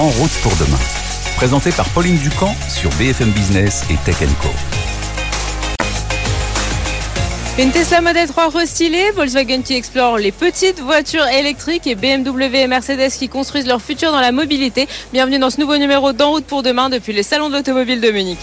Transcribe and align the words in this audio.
En 0.00 0.08
route 0.08 0.32
pour 0.42 0.56
demain. 0.56 0.78
Présenté 1.36 1.72
par 1.72 1.86
Pauline 1.90 2.16
Ducamp 2.16 2.54
sur 2.70 2.88
BFM 2.92 3.28
Business 3.32 3.84
et 3.90 3.96
Tech 4.02 4.16
Co. 4.40 4.48
Une 7.58 7.70
Tesla 7.70 8.00
Model 8.00 8.26
3 8.26 8.48
restylée, 8.48 9.10
Volkswagen 9.14 9.60
qui 9.60 9.74
explore 9.74 10.16
les 10.16 10.32
petites 10.32 10.80
voitures 10.80 11.26
électriques 11.26 11.86
et 11.86 11.96
BMW 11.96 12.60
et 12.62 12.66
Mercedes 12.66 13.10
qui 13.10 13.28
construisent 13.28 13.66
leur 13.66 13.82
futur 13.82 14.10
dans 14.10 14.20
la 14.20 14.32
mobilité. 14.32 14.88
Bienvenue 15.12 15.38
dans 15.38 15.50
ce 15.50 15.60
nouveau 15.60 15.76
numéro 15.76 16.14
d'En 16.14 16.30
route 16.30 16.46
pour 16.46 16.62
demain 16.62 16.88
depuis 16.88 17.12
les 17.12 17.22
salons 17.22 17.50
de 17.50 17.56
l'automobile 17.56 18.00
de 18.00 18.10
Munich. 18.10 18.38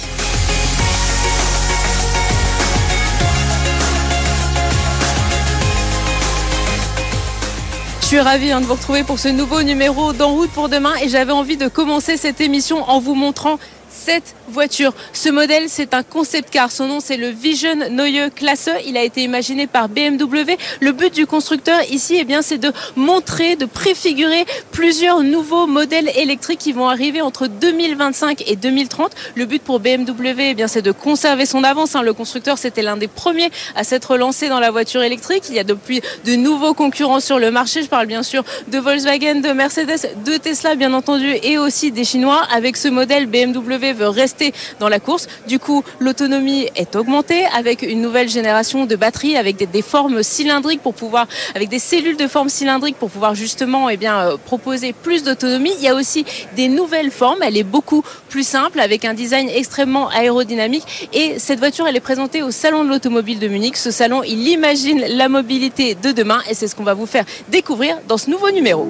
Je 8.08 8.12
suis 8.16 8.22
ravie 8.22 8.54
hein, 8.54 8.62
de 8.62 8.66
vous 8.66 8.76
retrouver 8.76 9.04
pour 9.04 9.20
ce 9.20 9.28
nouveau 9.28 9.64
numéro 9.64 10.14
d'En 10.14 10.30
route 10.30 10.50
pour 10.52 10.70
demain 10.70 10.94
et 11.02 11.10
j'avais 11.10 11.34
envie 11.34 11.58
de 11.58 11.68
commencer 11.68 12.16
cette 12.16 12.40
émission 12.40 12.90
en 12.90 13.02
vous 13.02 13.16
montrant 13.16 13.60
cette 14.08 14.36
voiture. 14.48 14.94
Ce 15.12 15.28
modèle, 15.28 15.66
c'est 15.68 15.94
un 15.94 16.02
concept 16.02 16.50
car. 16.50 16.72
Son 16.72 16.88
nom, 16.88 17.00
c'est 17.02 17.18
le 17.18 17.28
Vision 17.28 17.76
Neue 17.90 18.30
Klasse. 18.34 18.70
Il 18.86 18.96
a 18.96 19.04
été 19.04 19.22
imaginé 19.22 19.68
par 19.68 19.90
BMW. 19.90 20.56
Le 20.80 20.94
but 20.94 21.14
du 21.14 21.26
constructeur 21.26 21.78
ici, 21.92 22.16
eh 22.18 22.24
bien, 22.24 22.42
c'est 22.42 22.58
de 22.58 22.72
montrer, 22.96 23.58
de 23.58 23.66
préfigurer 23.66 24.46
plusieurs 24.72 25.24
nouveaux 25.24 25.68
modèles 25.68 26.10
électriques 26.16 26.60
qui 26.60 26.72
vont 26.72 26.88
arriver 26.88 27.20
entre 27.20 27.48
2025 27.48 28.44
et 28.48 28.56
2030. 28.56 29.12
Le 29.36 29.46
but 29.46 29.62
pour 29.62 29.82
BMW, 29.82 30.52
eh 30.52 30.54
bien, 30.54 30.70
c'est 30.70 30.82
de 30.82 30.94
conserver 30.94 31.46
son 31.46 31.66
avance. 31.66 31.94
Hein. 31.96 32.02
Le 32.02 32.14
constructeur, 32.14 32.58
c'était 32.58 32.84
l'un 32.84 32.96
des 32.96 33.10
premiers 33.10 33.50
à 33.76 33.84
s'être 33.84 34.16
lancé 34.16 34.48
dans 34.48 34.62
la 34.62 34.72
voiture 34.72 35.04
électrique. 35.04 35.44
Il 35.50 35.56
y 35.56 35.60
a 35.60 35.66
depuis 35.66 36.00
de 36.24 36.36
nouveaux 36.36 36.74
concurrents 36.74 37.20
sur 37.20 37.40
le 37.40 37.52
marché. 37.52 37.84
Je 37.84 37.90
parle 37.90 38.06
bien 38.08 38.24
sûr 38.24 38.46
de 38.70 38.78
Volkswagen, 38.78 39.42
de 39.42 39.52
Mercedes, 39.52 40.16
de 40.24 40.38
Tesla, 40.38 40.76
bien 40.76 40.94
entendu, 40.94 41.36
et 41.44 41.58
aussi 41.58 41.92
des 41.92 42.06
Chinois. 42.06 42.42
Avec 42.54 42.78
ce 42.78 42.88
modèle, 42.88 43.26
BMW 43.26 43.97
veut 43.98 44.10
rester 44.10 44.54
dans 44.80 44.90
la 44.90 45.00
course. 45.00 45.28
Du 45.48 45.60
coup, 45.60 45.84
l'autonomie 46.00 46.68
est 46.76 46.96
augmentée 46.96 47.46
avec 47.56 47.82
une 47.82 48.02
nouvelle 48.02 48.30
génération 48.30 48.86
de 48.86 48.96
batteries 48.96 49.36
avec 49.36 49.58
des, 49.58 49.82
formes 49.82 50.24
cylindriques 50.24 50.82
pour 50.82 50.94
pouvoir, 50.94 51.28
avec 51.56 51.70
des 51.70 51.80
cellules 51.80 52.18
de 52.18 52.28
forme 52.28 52.50
cylindrique 52.50 52.98
pour 52.98 53.10
pouvoir 53.10 53.36
justement 53.36 53.90
eh 53.90 53.98
bien, 53.98 54.18
euh, 54.20 54.38
proposer 54.38 54.94
plus 54.94 55.24
d'autonomie. 55.24 55.74
Il 55.78 55.84
y 55.84 55.88
a 55.88 55.96
aussi 55.96 56.26
des 56.56 56.68
nouvelles 56.68 57.12
formes. 57.12 57.42
Elle 57.42 57.58
est 57.58 57.64
beaucoup 57.64 58.04
plus 58.30 58.46
simple 58.46 58.80
avec 58.80 59.06
un 59.06 59.14
design 59.14 59.50
extrêmement 59.50 60.10
aérodynamique. 60.10 61.10
Et 61.14 61.40
cette 61.40 61.60
voiture, 61.60 61.88
elle 61.88 61.96
est 61.96 62.02
présentée 62.02 62.44
au 62.44 62.52
Salon 62.52 62.84
de 62.84 62.90
l'Automobile 62.90 63.40
de 63.40 63.48
Munich. 63.48 63.78
Ce 63.78 63.92
salon, 63.92 64.24
il 64.24 64.48
imagine 64.48 65.04
la 65.08 65.30
mobilité 65.30 65.96
de 65.96 66.12
demain 66.12 66.42
et 66.50 66.54
c'est 66.54 66.68
ce 66.68 66.76
qu'on 66.76 66.84
va 66.84 66.94
vous 66.94 67.06
faire 67.06 67.26
découvrir 67.50 67.98
dans 68.08 68.18
ce 68.18 68.30
nouveau 68.30 68.52
numéro. 68.52 68.88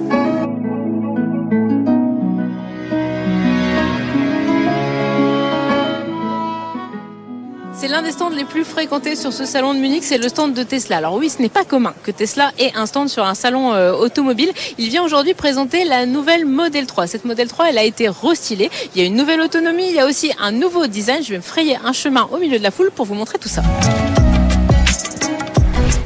L'un 7.98 8.04
des 8.04 8.12
stands 8.12 8.28
les 8.28 8.44
plus 8.44 8.64
fréquentés 8.64 9.16
sur 9.16 9.32
ce 9.32 9.44
salon 9.44 9.74
de 9.74 9.80
Munich, 9.80 10.04
c'est 10.04 10.18
le 10.18 10.28
stand 10.28 10.54
de 10.54 10.62
Tesla. 10.62 10.98
Alors 10.98 11.14
oui, 11.14 11.28
ce 11.28 11.42
n'est 11.42 11.48
pas 11.48 11.64
commun 11.64 11.94
que 12.04 12.12
Tesla 12.12 12.52
ait 12.56 12.70
un 12.76 12.86
stand 12.86 13.08
sur 13.08 13.24
un 13.24 13.34
salon 13.34 13.72
euh, 13.72 13.92
automobile. 13.92 14.52
Il 14.78 14.88
vient 14.88 15.02
aujourd'hui 15.02 15.34
présenter 15.34 15.84
la 15.84 16.06
nouvelle 16.06 16.46
Model 16.46 16.86
3. 16.86 17.08
Cette 17.08 17.24
Model 17.24 17.48
3, 17.48 17.70
elle 17.70 17.78
a 17.78 17.82
été 17.82 18.08
restylée. 18.08 18.70
Il 18.94 19.00
y 19.00 19.04
a 19.04 19.06
une 19.08 19.16
nouvelle 19.16 19.40
autonomie, 19.40 19.88
il 19.88 19.96
y 19.96 19.98
a 19.98 20.06
aussi 20.06 20.30
un 20.38 20.52
nouveau 20.52 20.86
design. 20.86 21.24
Je 21.24 21.30
vais 21.30 21.38
me 21.38 21.42
frayer 21.42 21.76
un 21.84 21.92
chemin 21.92 22.28
au 22.30 22.38
milieu 22.38 22.58
de 22.58 22.62
la 22.62 22.70
foule 22.70 22.92
pour 22.92 23.04
vous 23.04 23.14
montrer 23.14 23.38
tout 23.38 23.48
ça. 23.48 23.62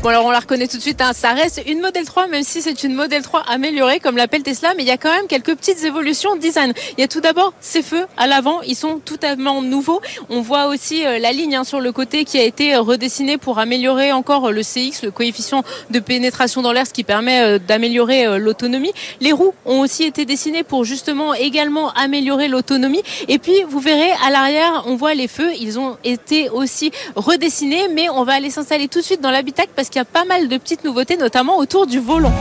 Bon 0.02 0.08
alors 0.08 0.24
on 0.24 0.32
la 0.32 0.40
reconnaît 0.40 0.66
tout 0.66 0.78
de 0.78 0.82
suite, 0.82 1.00
hein. 1.00 1.12
ça 1.14 1.32
reste 1.32 1.62
une 1.64 1.80
Model 1.80 2.04
3 2.04 2.26
même 2.26 2.42
si 2.42 2.60
c'est 2.60 2.82
une 2.82 2.92
Model 2.92 3.22
3 3.22 3.44
améliorée 3.46 4.00
comme 4.00 4.16
l'appelle 4.16 4.42
Tesla, 4.42 4.74
mais 4.76 4.82
il 4.82 4.88
y 4.88 4.90
a 4.90 4.96
quand 4.96 5.14
même 5.14 5.28
quelques 5.28 5.54
petites 5.54 5.84
évolutions 5.84 6.34
design. 6.34 6.72
Il 6.98 7.00
y 7.00 7.04
a 7.04 7.08
tout 7.08 7.20
d'abord 7.20 7.54
ces 7.60 7.82
feux 7.82 8.06
à 8.16 8.26
l'avant, 8.26 8.62
ils 8.62 8.74
sont 8.74 8.98
totalement 8.98 9.62
nouveaux. 9.62 10.00
On 10.28 10.40
voit 10.40 10.66
aussi 10.66 11.06
euh, 11.06 11.20
la 11.20 11.30
ligne 11.30 11.54
hein, 11.54 11.62
sur 11.62 11.78
le 11.78 11.92
côté 11.92 12.24
qui 12.24 12.36
a 12.36 12.42
été 12.42 12.74
euh, 12.74 12.80
redessinée 12.80 13.38
pour 13.38 13.60
améliorer 13.60 14.10
encore 14.10 14.50
le 14.50 14.62
CX, 14.62 15.04
le 15.04 15.12
coefficient 15.12 15.62
de 15.90 16.00
pénétration 16.00 16.62
dans 16.62 16.72
l'air, 16.72 16.88
ce 16.88 16.92
qui 16.92 17.04
permet 17.04 17.40
euh, 17.40 17.58
d'améliorer 17.60 18.40
l'autonomie. 18.40 18.92
Les 19.20 19.30
roues 19.30 19.54
ont 19.66 19.82
aussi 19.82 20.02
été 20.02 20.24
dessinées 20.24 20.64
pour 20.64 20.84
justement 20.84 21.32
également 21.32 21.92
améliorer 21.92 22.48
l'autonomie. 22.48 23.04
Et 23.28 23.38
puis 23.38 23.62
vous 23.68 23.78
verrez 23.78 24.10
à 24.26 24.30
l'arrière, 24.32 24.82
on 24.86 24.96
voit 24.96 25.14
les 25.14 25.28
feux, 25.28 25.52
ils 25.60 25.78
ont 25.78 25.96
été 26.02 26.48
aussi 26.48 26.90
redessinés, 27.14 27.86
mais 27.86 28.10
on 28.10 28.24
va 28.24 28.32
aller 28.32 28.50
s'installer 28.50 28.88
tout 28.88 28.98
de 28.98 29.04
suite 29.04 29.20
dans 29.20 29.30
l'habitacle 29.30 29.70
parce 29.76 29.91
qu'il 29.92 30.00
y 30.00 30.02
a 30.02 30.06
pas 30.06 30.24
mal 30.24 30.48
de 30.48 30.56
petites 30.56 30.84
nouveautés, 30.84 31.16
notamment 31.18 31.58
autour 31.58 31.86
du 31.86 32.00
volant. 32.00 32.32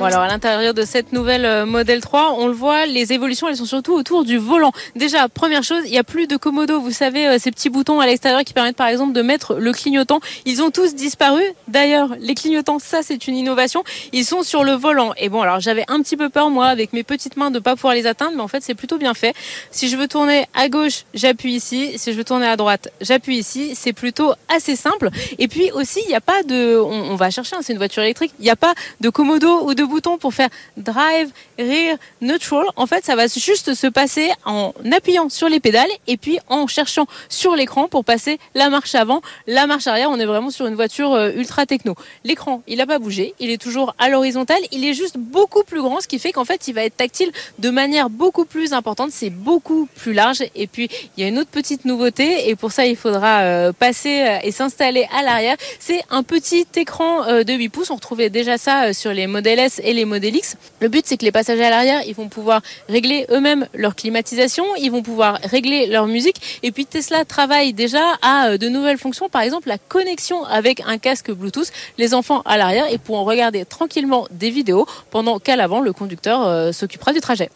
Bon 0.00 0.06
alors 0.06 0.20
à 0.20 0.28
l'intérieur 0.28 0.72
de 0.72 0.82
cette 0.86 1.12
nouvelle 1.12 1.44
euh, 1.44 1.66
Model 1.66 2.00
3, 2.00 2.36
on 2.38 2.46
le 2.46 2.54
voit, 2.54 2.86
les 2.86 3.12
évolutions 3.12 3.48
elles 3.48 3.58
sont 3.58 3.66
surtout 3.66 3.92
autour 3.92 4.24
du 4.24 4.38
volant. 4.38 4.72
Déjà, 4.96 5.28
première 5.28 5.62
chose, 5.62 5.82
il 5.84 5.90
n'y 5.90 5.98
a 5.98 6.04
plus 6.04 6.26
de 6.26 6.38
commodo, 6.38 6.80
vous 6.80 6.90
savez, 6.90 7.28
euh, 7.28 7.36
ces 7.38 7.50
petits 7.50 7.68
boutons 7.68 8.00
à 8.00 8.06
l'extérieur 8.06 8.42
qui 8.42 8.54
permettent 8.54 8.78
par 8.78 8.86
exemple 8.86 9.12
de 9.12 9.20
mettre 9.20 9.56
le 9.56 9.72
clignotant. 9.72 10.20
Ils 10.46 10.62
ont 10.62 10.70
tous 10.70 10.94
disparu. 10.94 11.42
D'ailleurs, 11.68 12.16
les 12.18 12.34
clignotants, 12.34 12.78
ça 12.78 13.00
c'est 13.02 13.28
une 13.28 13.36
innovation. 13.36 13.84
Ils 14.14 14.24
sont 14.24 14.42
sur 14.42 14.64
le 14.64 14.72
volant. 14.72 15.12
Et 15.18 15.28
bon 15.28 15.42
alors 15.42 15.60
j'avais 15.60 15.84
un 15.88 16.00
petit 16.00 16.16
peu 16.16 16.30
peur 16.30 16.48
moi 16.48 16.68
avec 16.68 16.94
mes 16.94 17.02
petites 17.02 17.36
mains 17.36 17.50
de 17.50 17.58
pas 17.58 17.76
pouvoir 17.76 17.92
les 17.92 18.06
atteindre, 18.06 18.32
mais 18.36 18.42
en 18.42 18.48
fait 18.48 18.62
c'est 18.62 18.74
plutôt 18.74 18.96
bien 18.96 19.12
fait. 19.12 19.34
Si 19.70 19.90
je 19.90 19.98
veux 19.98 20.08
tourner 20.08 20.46
à 20.54 20.70
gauche, 20.70 21.04
j'appuie 21.12 21.52
ici. 21.52 21.98
Si 21.98 22.12
je 22.12 22.16
veux 22.16 22.24
tourner 22.24 22.46
à 22.46 22.56
droite, 22.56 22.88
j'appuie 23.02 23.36
ici. 23.36 23.74
C'est 23.74 23.92
plutôt 23.92 24.32
assez 24.48 24.76
simple. 24.76 25.10
Et 25.38 25.46
puis 25.46 25.70
aussi, 25.72 26.00
il 26.06 26.08
n'y 26.08 26.14
a 26.14 26.22
pas 26.22 26.42
de, 26.42 26.78
on, 26.78 27.16
va 27.16 27.28
chercher, 27.28 27.56
hein, 27.56 27.60
c'est 27.60 27.74
une 27.74 27.78
voiture 27.78 28.02
électrique, 28.02 28.32
il 28.38 28.44
n'y 28.44 28.50
a 28.50 28.56
pas 28.56 28.72
de 29.02 29.10
commodo 29.10 29.68
ou 29.68 29.74
de 29.74 29.89
bouton 29.90 30.16
pour 30.16 30.32
faire 30.32 30.48
drive, 30.76 31.30
rear, 31.58 31.98
neutral. 32.22 32.64
En 32.76 32.86
fait, 32.86 33.04
ça 33.04 33.16
va 33.16 33.26
juste 33.26 33.74
se 33.74 33.86
passer 33.86 34.30
en 34.46 34.72
appuyant 34.92 35.28
sur 35.28 35.48
les 35.48 35.60
pédales 35.60 35.90
et 36.06 36.16
puis 36.16 36.38
en 36.48 36.66
cherchant 36.66 37.06
sur 37.28 37.54
l'écran 37.56 37.88
pour 37.88 38.04
passer 38.04 38.38
la 38.54 38.70
marche 38.70 38.94
avant, 38.94 39.20
la 39.46 39.66
marche 39.66 39.86
arrière. 39.86 40.10
On 40.10 40.18
est 40.18 40.26
vraiment 40.26 40.50
sur 40.50 40.66
une 40.66 40.74
voiture 40.74 41.12
euh, 41.12 41.32
ultra 41.34 41.66
techno. 41.66 41.94
L'écran, 42.24 42.62
il 42.66 42.78
n'a 42.78 42.86
pas 42.86 42.98
bougé, 42.98 43.34
il 43.40 43.50
est 43.50 43.60
toujours 43.60 43.94
à 43.98 44.08
l'horizontale, 44.08 44.60
il 44.72 44.84
est 44.84 44.94
juste 44.94 45.18
beaucoup 45.18 45.64
plus 45.64 45.82
grand, 45.82 46.00
ce 46.00 46.08
qui 46.08 46.18
fait 46.18 46.32
qu'en 46.32 46.44
fait, 46.44 46.68
il 46.68 46.74
va 46.74 46.84
être 46.84 46.96
tactile 46.96 47.30
de 47.58 47.70
manière 47.70 48.08
beaucoup 48.08 48.44
plus 48.44 48.72
importante. 48.72 49.10
C'est 49.12 49.30
beaucoup 49.30 49.88
plus 49.96 50.12
large. 50.12 50.42
Et 50.54 50.66
puis, 50.66 50.88
il 51.16 51.22
y 51.22 51.24
a 51.24 51.28
une 51.28 51.38
autre 51.38 51.50
petite 51.50 51.84
nouveauté 51.84 52.48
et 52.48 52.56
pour 52.56 52.72
ça, 52.72 52.86
il 52.86 52.96
faudra 52.96 53.40
euh, 53.40 53.72
passer 53.72 54.22
euh, 54.22 54.38
et 54.42 54.52
s'installer 54.52 55.06
à 55.16 55.22
l'arrière. 55.22 55.56
C'est 55.78 56.02
un 56.10 56.22
petit 56.22 56.66
écran 56.76 57.42
de 57.42 57.52
8 57.52 57.68
pouces. 57.68 57.90
On 57.90 57.96
retrouvait 57.96 58.30
déjà 58.30 58.58
ça 58.58 58.92
sur 58.92 59.12
les 59.12 59.26
Model 59.26 59.58
S 59.58 59.79
et 59.82 59.92
les 59.92 60.04
Model 60.04 60.34
X. 60.36 60.56
Le 60.80 60.88
but, 60.88 61.04
c'est 61.06 61.16
que 61.16 61.24
les 61.24 61.32
passagers 61.32 61.64
à 61.64 61.70
l'arrière, 61.70 62.02
ils 62.06 62.14
vont 62.14 62.28
pouvoir 62.28 62.62
régler 62.88 63.26
eux-mêmes 63.30 63.66
leur 63.74 63.94
climatisation, 63.94 64.64
ils 64.78 64.90
vont 64.90 65.02
pouvoir 65.02 65.38
régler 65.44 65.86
leur 65.86 66.06
musique. 66.06 66.60
Et 66.62 66.72
puis 66.72 66.86
Tesla 66.86 67.24
travaille 67.24 67.72
déjà 67.72 68.18
à 68.22 68.48
euh, 68.48 68.58
de 68.58 68.68
nouvelles 68.68 68.98
fonctions, 68.98 69.28
par 69.28 69.42
exemple 69.42 69.68
la 69.68 69.78
connexion 69.78 70.44
avec 70.44 70.82
un 70.86 70.98
casque 70.98 71.30
Bluetooth. 71.30 71.72
Les 71.98 72.14
enfants 72.14 72.42
à 72.44 72.56
l'arrière 72.56 72.90
et 72.90 72.98
pourront 72.98 73.24
regarder 73.24 73.64
tranquillement 73.64 74.26
des 74.30 74.50
vidéos 74.50 74.86
pendant 75.10 75.38
qu'à 75.38 75.56
l'avant, 75.56 75.80
le 75.80 75.92
conducteur 75.92 76.46
euh, 76.46 76.72
s'occupera 76.72 77.12
du 77.12 77.20
trajet. 77.20 77.50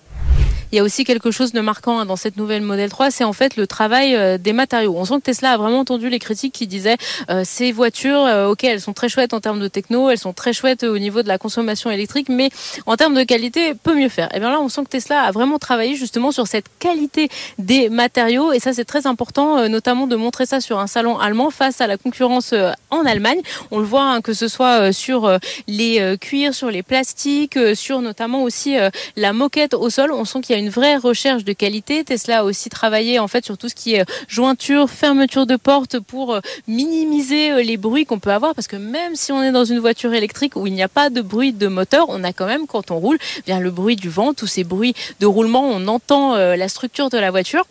Il 0.73 0.77
y 0.77 0.79
a 0.81 0.83
aussi 0.83 1.05
quelque 1.05 1.31
chose 1.31 1.53
de 1.53 1.61
marquant 1.61 1.99
hein, 1.99 2.07
dans 2.07 2.17
cette 2.17 2.37
nouvelle 2.37 2.63
Model 2.63 2.91
3, 2.91 3.11
c'est 3.11 3.25
en 3.25 3.33
fait 3.33 3.57
le 3.57 3.67
travail 3.67 4.15
euh, 4.17 4.39
des 4.39 4.53
matériaux. 4.53 4.95
On 4.97 5.05
sent 5.05 5.17
que 5.17 5.23
Tesla 5.23 5.53
a 5.53 5.57
vraiment 5.57 5.81
entendu 5.81 6.09
les 6.09 6.19
critiques 6.19 6.55
qui 6.55 6.67
disaient 6.67 6.97
euh, 7.31 7.43
ces 7.45 7.73
voitures, 7.73 8.25
euh, 8.27 8.49
ok, 8.49 8.65
elles 8.65 8.81
sont 8.81 8.93
très 8.93 9.09
chouettes 9.09 9.35
en 9.35 9.41
termes 9.41 9.61
de 9.61 9.69
techno, 9.69 10.11
elles 10.11 10.19
sont 10.19 10.33
très 10.33 10.53
chouettes 10.53 10.85
au 10.85 10.99
niveau 10.99 11.23
de 11.23 11.29
la 11.29 11.39
consommation 11.39 11.91
électrique, 11.91 12.29
mais 12.29 12.51
en 12.87 12.97
termes 12.97 13.15
de 13.15 13.23
qualité, 13.23 13.75
peut 13.75 13.95
mieux 13.95 14.09
faire. 14.09 14.35
Et 14.35 14.41
bien 14.41 14.51
là, 14.51 14.61
on 14.61 14.69
sent 14.69 14.85
que 14.85 14.91
Tesla 14.91 15.23
a 15.23 15.31
vraiment 15.33 15.59
travaillé 15.59 15.95
justement 15.97 16.33
sur 16.33 16.47
cette 16.47 16.67
qualité 16.79 17.29
des 17.59 17.89
matériaux, 17.89 18.53
et 18.53 18.59
ça 18.59 18.73
c'est 18.73 18.85
très 18.85 19.07
important, 19.07 19.69
notamment 19.69 20.07
de 20.07 20.17
montrer 20.17 20.47
ça 20.47 20.61
sur 20.61 20.79
un 20.79 20.87
salon 20.87 21.19
allemand 21.19 21.51
face 21.51 21.81
à 21.81 21.87
la 21.87 21.97
concurrence 21.97 22.55
en 22.91 23.05
Allemagne. 23.05 23.41
On 23.71 23.79
le 23.79 23.85
voit 23.85 24.05
hein, 24.05 24.21
que 24.21 24.33
ce 24.33 24.49
soit 24.49 24.93
sur 24.93 25.39
les 25.69 26.17
cuirs, 26.21 26.55
sur 26.55 26.71
les 26.71 26.83
plastiques, 26.83 27.59
sur 27.75 28.01
notamment 28.01 28.43
aussi 28.43 28.77
la 29.17 29.33
moquette 29.33 29.75
au 29.75 29.91
sol. 29.91 30.13
On 30.13 30.25
sent 30.25 30.41
qu'il 30.41 30.54
y 30.55 30.61
a 30.61 30.65
une 30.65 30.71
vraie 30.71 30.97
recherche 30.97 31.45
de 31.45 31.53
qualité. 31.53 32.05
Tesla 32.05 32.41
a 32.41 32.45
aussi 32.45 32.69
travaillé 32.69 33.19
en 33.19 33.29
fait 33.29 33.45
sur 33.45 33.59
tout 33.59 33.69
ce 33.69 33.75
qui 33.75 33.95
est 33.95 34.05
jointure, 34.29 34.89
fermeture 34.89 35.47
de 35.47 35.57
porte 35.57 35.99
pour 35.99 36.35
euh, 36.35 36.41
minimiser 36.69 37.51
euh, 37.51 37.63
les 37.63 37.77
bruits 37.77 38.07
qu'on 38.07 38.19
peut 38.19 38.33
avoir 38.33 38.55
parce 38.55 38.69
que 38.69 38.77
même 38.77 39.17
si 39.17 39.33
on 39.33 39.43
est 39.43 39.53
dans 39.53 39.65
une 39.65 39.81
voiture 39.81 40.15
électrique 40.15 40.57
où 40.57 40.67
il 40.67 40.73
n'y 40.73 40.83
a 40.83 40.89
pas 40.89 41.11
de 41.11 41.21
bruit 41.21 41.53
de 41.53 41.67
moteur, 41.67 42.07
on 42.09 42.23
a 42.25 42.33
quand 42.33 42.47
même 42.47 42.67
quand 42.67 42.91
on 42.91 42.99
roule 42.99 43.19
bien 43.47 43.61
le 43.61 43.71
bruit 43.71 43.97
du 43.97 44.09
vent, 44.09 44.35
tous 44.35 44.47
ces 44.47 44.65
bruits 44.65 44.95
de 45.21 45.27
roulement, 45.27 45.69
on 45.69 45.87
entend 45.89 46.35
euh, 46.35 46.57
la 46.57 46.69
structure 46.69 47.11
de 47.11 47.19
la 47.19 47.31
voiture 47.31 47.65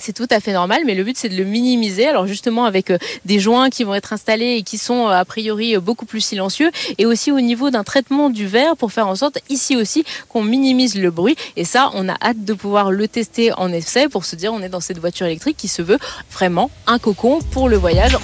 c'est 0.00 0.12
tout 0.12 0.26
à 0.30 0.40
fait 0.40 0.52
normal, 0.52 0.82
mais 0.86 0.94
le 0.94 1.04
but 1.04 1.16
c'est 1.16 1.28
de 1.28 1.36
le 1.36 1.44
minimiser. 1.44 2.06
Alors 2.06 2.26
justement 2.26 2.64
avec 2.64 2.90
euh, 2.90 2.98
des 3.24 3.38
joints 3.38 3.70
qui 3.70 3.84
vont 3.84 3.94
être 3.94 4.12
installés 4.12 4.56
et 4.56 4.62
qui 4.62 4.78
sont 4.78 5.08
euh, 5.08 5.12
a 5.12 5.24
priori 5.24 5.76
euh, 5.76 5.80
beaucoup 5.80 6.06
plus 6.06 6.20
silencieux, 6.20 6.70
et 6.98 7.06
aussi 7.06 7.30
au 7.32 7.40
niveau 7.40 7.70
d'un 7.70 7.84
traitement 7.84 8.30
du 8.30 8.46
verre 8.46 8.76
pour 8.76 8.92
faire 8.92 9.08
en 9.08 9.14
sorte 9.14 9.38
ici 9.48 9.76
aussi 9.76 10.04
qu'on 10.28 10.42
minimise 10.42 10.96
le 10.96 11.10
bruit. 11.10 11.36
Et 11.56 11.64
ça, 11.64 11.90
on 11.94 12.08
a 12.08 12.16
hâte 12.22 12.44
de 12.44 12.54
pouvoir 12.54 12.90
le 12.90 13.06
tester 13.08 13.52
en 13.52 13.72
essai 13.72 14.08
pour 14.08 14.24
se 14.24 14.36
dire 14.36 14.52
on 14.52 14.62
est 14.62 14.68
dans 14.68 14.80
cette 14.80 14.98
voiture 14.98 15.26
électrique 15.26 15.56
qui 15.56 15.68
se 15.68 15.82
veut 15.82 15.98
vraiment 16.32 16.70
un 16.86 16.98
cocon 16.98 17.40
pour 17.50 17.68
le 17.68 17.76
voyage 17.76 18.16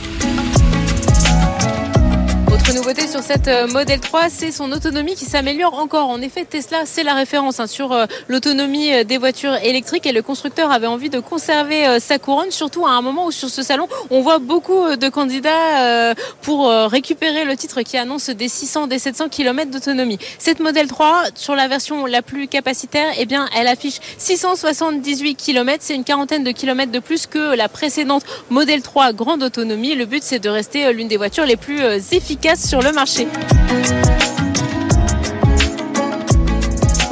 Autre 2.56 2.74
nouveauté 2.74 3.06
sur 3.06 3.22
cette 3.22 3.48
euh, 3.48 3.66
Model 3.68 4.00
3, 4.00 4.30
c'est 4.30 4.50
son 4.50 4.72
autonomie 4.72 5.14
qui 5.14 5.26
s'améliore 5.26 5.74
encore. 5.74 6.08
En 6.08 6.22
effet, 6.22 6.46
Tesla, 6.46 6.84
c'est 6.86 7.02
la 7.02 7.12
référence 7.12 7.60
hein, 7.60 7.66
sur 7.66 7.92
euh, 7.92 8.06
l'autonomie 8.28 8.94
euh, 8.94 9.04
des 9.04 9.18
voitures 9.18 9.56
électriques 9.62 10.06
et 10.06 10.12
le 10.12 10.22
constructeur 10.22 10.70
avait 10.70 10.86
envie 10.86 11.10
de 11.10 11.20
conserver 11.20 12.00
sa 12.00 12.18
couronne, 12.18 12.50
surtout 12.50 12.86
à 12.86 12.92
un 12.92 13.02
moment 13.02 13.26
où 13.26 13.30
sur 13.30 13.50
ce 13.50 13.62
salon, 13.62 13.88
on 14.08 14.22
voit 14.22 14.38
beaucoup 14.38 14.96
de 14.96 15.08
candidats 15.08 16.14
pour 16.42 16.68
récupérer 16.68 17.44
le 17.44 17.56
titre 17.56 17.82
qui 17.82 17.96
annonce 17.96 18.30
des 18.30 18.48
600, 18.48 18.86
des 18.86 18.98
700 18.98 19.28
km 19.28 19.70
d'autonomie. 19.70 20.18
Cette 20.38 20.60
Model 20.60 20.86
3, 20.86 21.24
sur 21.34 21.54
la 21.54 21.68
version 21.68 22.06
la 22.06 22.22
plus 22.22 22.48
capacitaire, 22.48 23.06
eh 23.18 23.26
bien, 23.26 23.48
elle 23.56 23.68
affiche 23.68 23.96
678 24.18 25.34
km. 25.34 25.78
C'est 25.80 25.94
une 25.94 26.04
quarantaine 26.04 26.44
de 26.44 26.52
kilomètres 26.52 26.92
de 26.92 27.00
plus 27.00 27.26
que 27.26 27.54
la 27.54 27.68
précédente 27.68 28.24
Model 28.50 28.82
3 28.82 29.12
grande 29.12 29.42
autonomie. 29.42 29.94
Le 29.94 30.06
but, 30.06 30.22
c'est 30.22 30.38
de 30.38 30.48
rester 30.48 30.92
l'une 30.92 31.08
des 31.08 31.16
voitures 31.16 31.46
les 31.46 31.56
plus 31.56 31.82
efficaces 32.12 32.45
sur 32.54 32.80
le 32.80 32.92
marché. 32.92 33.26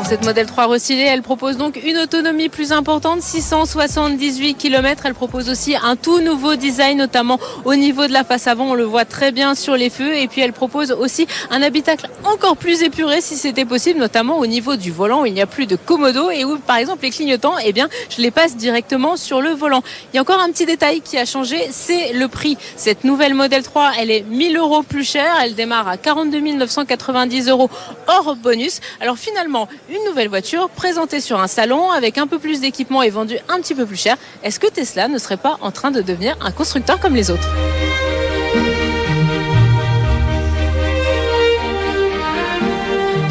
Cette 0.07 0.27
Model 0.27 0.45
3 0.45 0.67
recyclée, 0.67 1.05
elle 1.05 1.23
propose 1.23 1.57
donc 1.57 1.81
une 1.83 1.97
autonomie 1.97 2.51
plus 2.51 2.73
importante, 2.73 3.23
678 3.23 4.55
km. 4.55 5.07
Elle 5.07 5.15
propose 5.15 5.49
aussi 5.49 5.75
un 5.77 5.97
tout 5.97 6.21
nouveau 6.21 6.57
design, 6.57 6.99
notamment 6.99 7.41
au 7.65 7.75
niveau 7.75 8.07
de 8.07 8.13
la 8.13 8.23
face 8.23 8.47
avant. 8.47 8.67
On 8.67 8.75
le 8.75 8.85
voit 8.85 9.07
très 9.07 9.33
bien 9.33 9.55
sur 9.55 9.77
les 9.77 9.89
feux. 9.89 10.15
Et 10.15 10.29
puis 10.29 10.43
elle 10.43 10.53
propose 10.53 10.93
aussi 10.93 11.27
un 11.51 11.63
habitacle 11.63 12.11
encore 12.25 12.59
plus 12.59 12.83
épuré 12.83 13.23
si 13.23 13.37
c'était 13.37 13.65
possible, 13.65 13.99
notamment 13.99 14.39
au 14.39 14.47
niveau 14.47 14.77
du 14.77 14.91
volant 14.91 15.23
où 15.23 15.27
il 15.27 15.33
n'y 15.33 15.41
a 15.41 15.47
plus 15.47 15.67
de 15.67 15.75
commodo 15.75 16.31
et 16.31 16.45
où, 16.45 16.59
par 16.59 16.77
exemple, 16.77 17.05
les 17.05 17.11
clignotants, 17.11 17.55
eh 17.65 17.73
bien, 17.73 17.89
je 18.11 18.21
les 18.21 18.31
passe 18.31 18.57
directement 18.57 19.17
sur 19.17 19.41
le 19.41 19.51
volant. 19.51 19.83
Il 20.13 20.17
y 20.17 20.19
a 20.19 20.23
encore 20.23 20.41
un 20.41 20.51
petit 20.51 20.67
détail 20.67 21.01
qui 21.01 21.17
a 21.17 21.25
changé, 21.25 21.67
c'est 21.71 22.13
le 22.13 22.29
prix. 22.29 22.59
Cette 22.77 23.05
nouvelle 23.05 23.33
Model 23.33 23.63
3, 23.63 23.93
elle 23.99 24.11
est 24.11 24.23
1000 24.23 24.59
euros 24.59 24.83
plus 24.83 25.05
chère. 25.05 25.35
Elle 25.43 25.55
démarre 25.55 25.89
à 25.89 25.97
42 25.97 26.41
990 26.41 27.49
euros 27.49 27.71
hors 28.07 28.37
bonus. 28.37 28.81
Alors 29.01 29.17
finalement, 29.17 29.67
une 29.95 30.04
nouvelle 30.05 30.29
voiture 30.29 30.69
présentée 30.71 31.21
sur 31.21 31.41
un 31.41 31.47
salon 31.47 31.91
avec 31.91 32.19
un 32.19 32.27
peu 32.27 32.39
plus 32.39 32.61
d'équipement 32.61 33.03
et 33.03 33.11
vendue 33.11 33.39
un 33.49 33.61
petit 33.61 33.75
peu 33.75 33.87
plus 33.87 34.01
cher. 34.01 34.17
Est-ce 34.43 34.61
que 34.61 34.67
Tesla 34.67 35.09
ne 35.09 35.19
serait 35.19 35.37
pas 35.37 35.59
en 35.61 35.71
train 35.71 35.91
de 35.91 36.03
devenir 36.03 36.37
un 36.41 36.53
constructeur 36.53 37.01
comme 37.01 37.15
les 37.15 37.31
autres? 37.31 37.49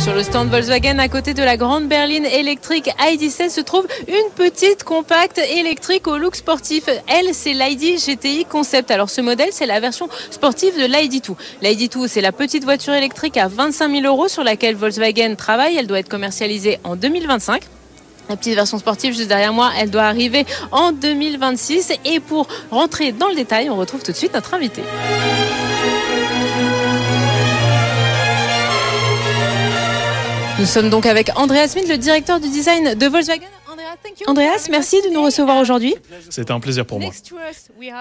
Sur 0.03 0.13
le 0.13 0.21
stand 0.21 0.49
Volkswagen, 0.49 0.99
à 0.99 1.07
côté 1.07 1.33
de 1.33 1.41
la 1.41 1.55
grande 1.55 1.87
berline 1.87 2.25
électrique 2.25 2.89
ID.7, 2.99 3.49
se 3.49 3.61
trouve 3.61 3.87
une 4.09 4.31
petite 4.35 4.83
compacte 4.83 5.37
électrique 5.37 6.09
au 6.09 6.17
look 6.17 6.35
sportif. 6.35 6.89
Elle, 7.07 7.33
c'est 7.33 7.53
l'ID 7.53 7.97
GTI 7.97 8.43
Concept. 8.43 8.91
Alors 8.91 9.09
ce 9.09 9.21
modèle, 9.21 9.47
c'est 9.53 9.65
la 9.65 9.79
version 9.79 10.09
sportive 10.29 10.73
de 10.75 10.87
l'ID2. 10.87 11.35
L'ID2, 11.61 12.09
c'est 12.09 12.19
la 12.19 12.33
petite 12.33 12.65
voiture 12.65 12.93
électrique 12.93 13.37
à 13.37 13.47
25 13.47 14.01
000 14.01 14.05
euros 14.05 14.27
sur 14.27 14.43
laquelle 14.43 14.75
Volkswagen 14.75 15.35
travaille. 15.35 15.77
Elle 15.77 15.87
doit 15.87 15.99
être 15.99 16.09
commercialisée 16.09 16.79
en 16.83 16.97
2025. 16.97 17.63
La 18.27 18.35
petite 18.35 18.55
version 18.55 18.79
sportive 18.79 19.15
juste 19.15 19.29
derrière 19.29 19.53
moi, 19.53 19.71
elle 19.79 19.89
doit 19.89 20.03
arriver 20.03 20.45
en 20.73 20.91
2026. 20.91 21.93
Et 22.03 22.19
pour 22.19 22.49
rentrer 22.71 23.13
dans 23.13 23.29
le 23.29 23.35
détail, 23.35 23.69
on 23.69 23.77
retrouve 23.77 24.03
tout 24.03 24.11
de 24.11 24.17
suite 24.17 24.33
notre 24.33 24.53
invité. 24.53 24.81
Nous 30.59 30.65
sommes 30.65 30.89
donc 30.89 31.05
avec 31.05 31.31
Andreas 31.35 31.69
Smith, 31.69 31.87
le 31.89 31.97
directeur 31.97 32.39
du 32.39 32.47
design 32.49 32.93
de 32.93 33.05
Volkswagen. 33.07 33.47
Andreas, 34.27 34.67
merci 34.69 35.01
de 35.01 35.09
nous 35.09 35.23
recevoir 35.23 35.57
aujourd'hui. 35.57 35.95
C'est 36.29 36.51
un 36.51 36.59
plaisir 36.59 36.85
pour 36.85 36.99
moi. 36.99 37.11
Uh, 37.11 37.97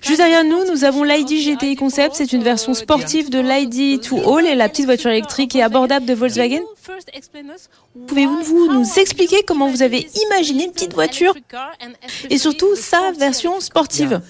Juste 0.00 0.18
derrière 0.18 0.44
nous, 0.44 0.64
nous 0.70 0.84
avons 0.84 1.02
l'ID 1.02 1.28
GTI 1.28 1.76
Concept. 1.76 2.14
C'est 2.14 2.32
une 2.32 2.42
version 2.42 2.74
sportive 2.74 3.30
de 3.30 3.40
l'ID 3.40 4.00
2 4.08 4.16
All 4.26 4.46
et 4.46 4.54
la 4.54 4.68
petite 4.68 4.86
voiture 4.86 5.10
électrique 5.10 5.56
et 5.56 5.62
abordable 5.62 6.06
de 6.06 6.14
Volkswagen. 6.14 6.60
Pouvez-vous 8.06 8.72
nous 8.72 8.86
expliquer 8.98 9.42
comment 9.46 9.68
vous 9.68 9.82
avez 9.82 10.08
imaginé 10.26 10.66
une 10.66 10.72
petite 10.72 10.94
voiture 10.94 11.34
et 12.30 12.38
surtout 12.38 12.76
sa 12.76 13.12
version 13.12 13.60
sportive? 13.60 14.20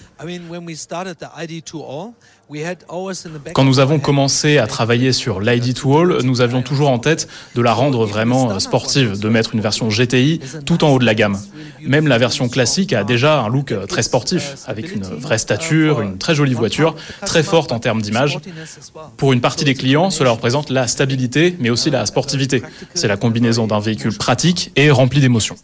Quand 3.53 3.65
nous 3.65 3.79
avons 3.79 3.99
commencé 3.99 4.57
à 4.57 4.67
travailler 4.67 5.11
sur 5.11 5.41
l'ID2All, 5.41 6.23
nous 6.23 6.39
avions 6.39 6.61
toujours 6.61 6.89
en 6.89 6.99
tête 6.99 7.27
de 7.55 7.61
la 7.61 7.73
rendre 7.73 8.05
vraiment 8.05 8.59
sportive, 8.59 9.19
de 9.19 9.29
mettre 9.29 9.53
une 9.53 9.59
version 9.59 9.89
GTI 9.89 10.39
tout 10.65 10.83
en 10.83 10.89
haut 10.89 10.99
de 10.99 11.05
la 11.05 11.15
gamme. 11.15 11.37
Même 11.81 12.07
la 12.07 12.17
version 12.17 12.47
classique 12.47 12.93
a 12.93 13.03
déjà 13.03 13.41
un 13.41 13.49
look 13.49 13.73
très 13.87 14.03
sportif, 14.03 14.55
avec 14.65 14.93
une 14.93 15.03
vraie 15.03 15.37
stature, 15.37 16.01
une 16.01 16.17
très 16.17 16.35
jolie 16.35 16.53
voiture, 16.53 16.95
très 17.25 17.43
forte 17.43 17.71
en 17.71 17.79
termes 17.79 18.01
d'image. 18.01 18.39
Pour 19.17 19.33
une 19.33 19.41
partie 19.41 19.65
des 19.65 19.75
clients, 19.75 20.09
cela 20.09 20.31
représente 20.31 20.69
la 20.69 20.87
stabilité, 20.87 21.55
mais 21.59 21.69
aussi 21.69 21.89
la 21.89 22.05
sportivité. 22.05 22.63
C'est 22.93 23.07
la 23.07 23.17
combinaison 23.17 23.67
d'un 23.67 23.79
véhicule 23.79 24.17
pratique 24.17 24.71
et 24.75 24.89
rempli 24.89 25.19
d'émotions. 25.19 25.55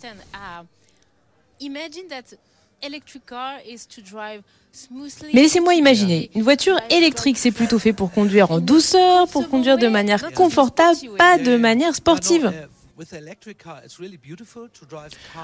Mais 5.34 5.42
laissez-moi 5.42 5.76
imaginer, 5.76 6.30
une 6.36 6.42
voiture 6.42 6.78
électrique, 6.90 7.38
c'est 7.38 7.52
plutôt 7.52 7.80
fait 7.80 7.94
pour 7.94 8.12
conduire 8.12 8.52
en 8.52 8.60
douceur, 8.60 9.28
pour 9.28 9.48
conduire 9.48 9.78
de 9.78 9.88
manière 9.88 10.32
confortable, 10.34 10.98
pas 11.18 11.38
de 11.38 11.58
manière 11.58 11.96
sportive. 11.96 12.52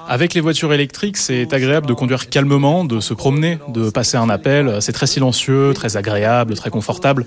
Avec 0.08 0.34
les 0.34 0.40
voitures 0.40 0.72
électriques, 0.72 1.16
c'est 1.16 1.52
agréable 1.52 1.86
de 1.86 1.94
conduire 1.94 2.28
calmement, 2.28 2.84
de 2.84 3.00
se 3.00 3.12
promener, 3.12 3.58
de 3.68 3.90
passer 3.90 4.16
un 4.16 4.30
appel. 4.30 4.80
C'est 4.80 4.92
très 4.92 5.08
silencieux, 5.08 5.72
très 5.74 5.96
agréable, 5.96 6.54
très 6.54 6.70
confortable. 6.70 7.26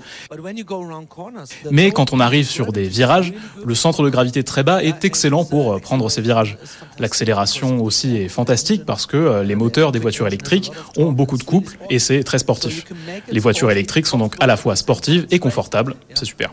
Mais 1.70 1.90
quand 1.90 2.12
on 2.12 2.20
arrive 2.20 2.46
sur 2.46 2.72
des 2.72 2.88
virages, 2.88 3.34
le 3.64 3.74
centre 3.74 4.02
de 4.02 4.08
gravité 4.08 4.42
très 4.44 4.62
bas 4.62 4.82
est 4.82 5.04
excellent 5.04 5.44
pour 5.44 5.74
euh, 5.74 5.78
prendre 5.78 6.08
ces 6.08 6.22
virages. 6.22 6.56
L'accélération 6.98 7.82
aussi 7.82 8.16
est 8.16 8.28
fantastique 8.28 8.84
parce 8.86 9.06
que 9.06 9.16
euh, 9.16 9.42
les 9.42 9.54
moteurs 9.54 9.92
des 9.92 9.98
voitures 9.98 10.26
électriques 10.26 10.72
ont 10.96 11.12
beaucoup 11.12 11.36
de 11.36 11.42
couple 11.42 11.76
et 11.90 11.98
c'est 11.98 12.22
très 12.24 12.38
sportif. 12.38 12.84
Les 13.28 13.40
voitures 13.40 13.70
électriques 13.70 14.06
sont 14.06 14.18
donc 14.18 14.36
à 14.40 14.46
la 14.46 14.56
fois 14.56 14.76
sportives 14.76 15.26
et 15.30 15.38
confortables. 15.38 15.96
C'est 16.14 16.24
super. 16.24 16.50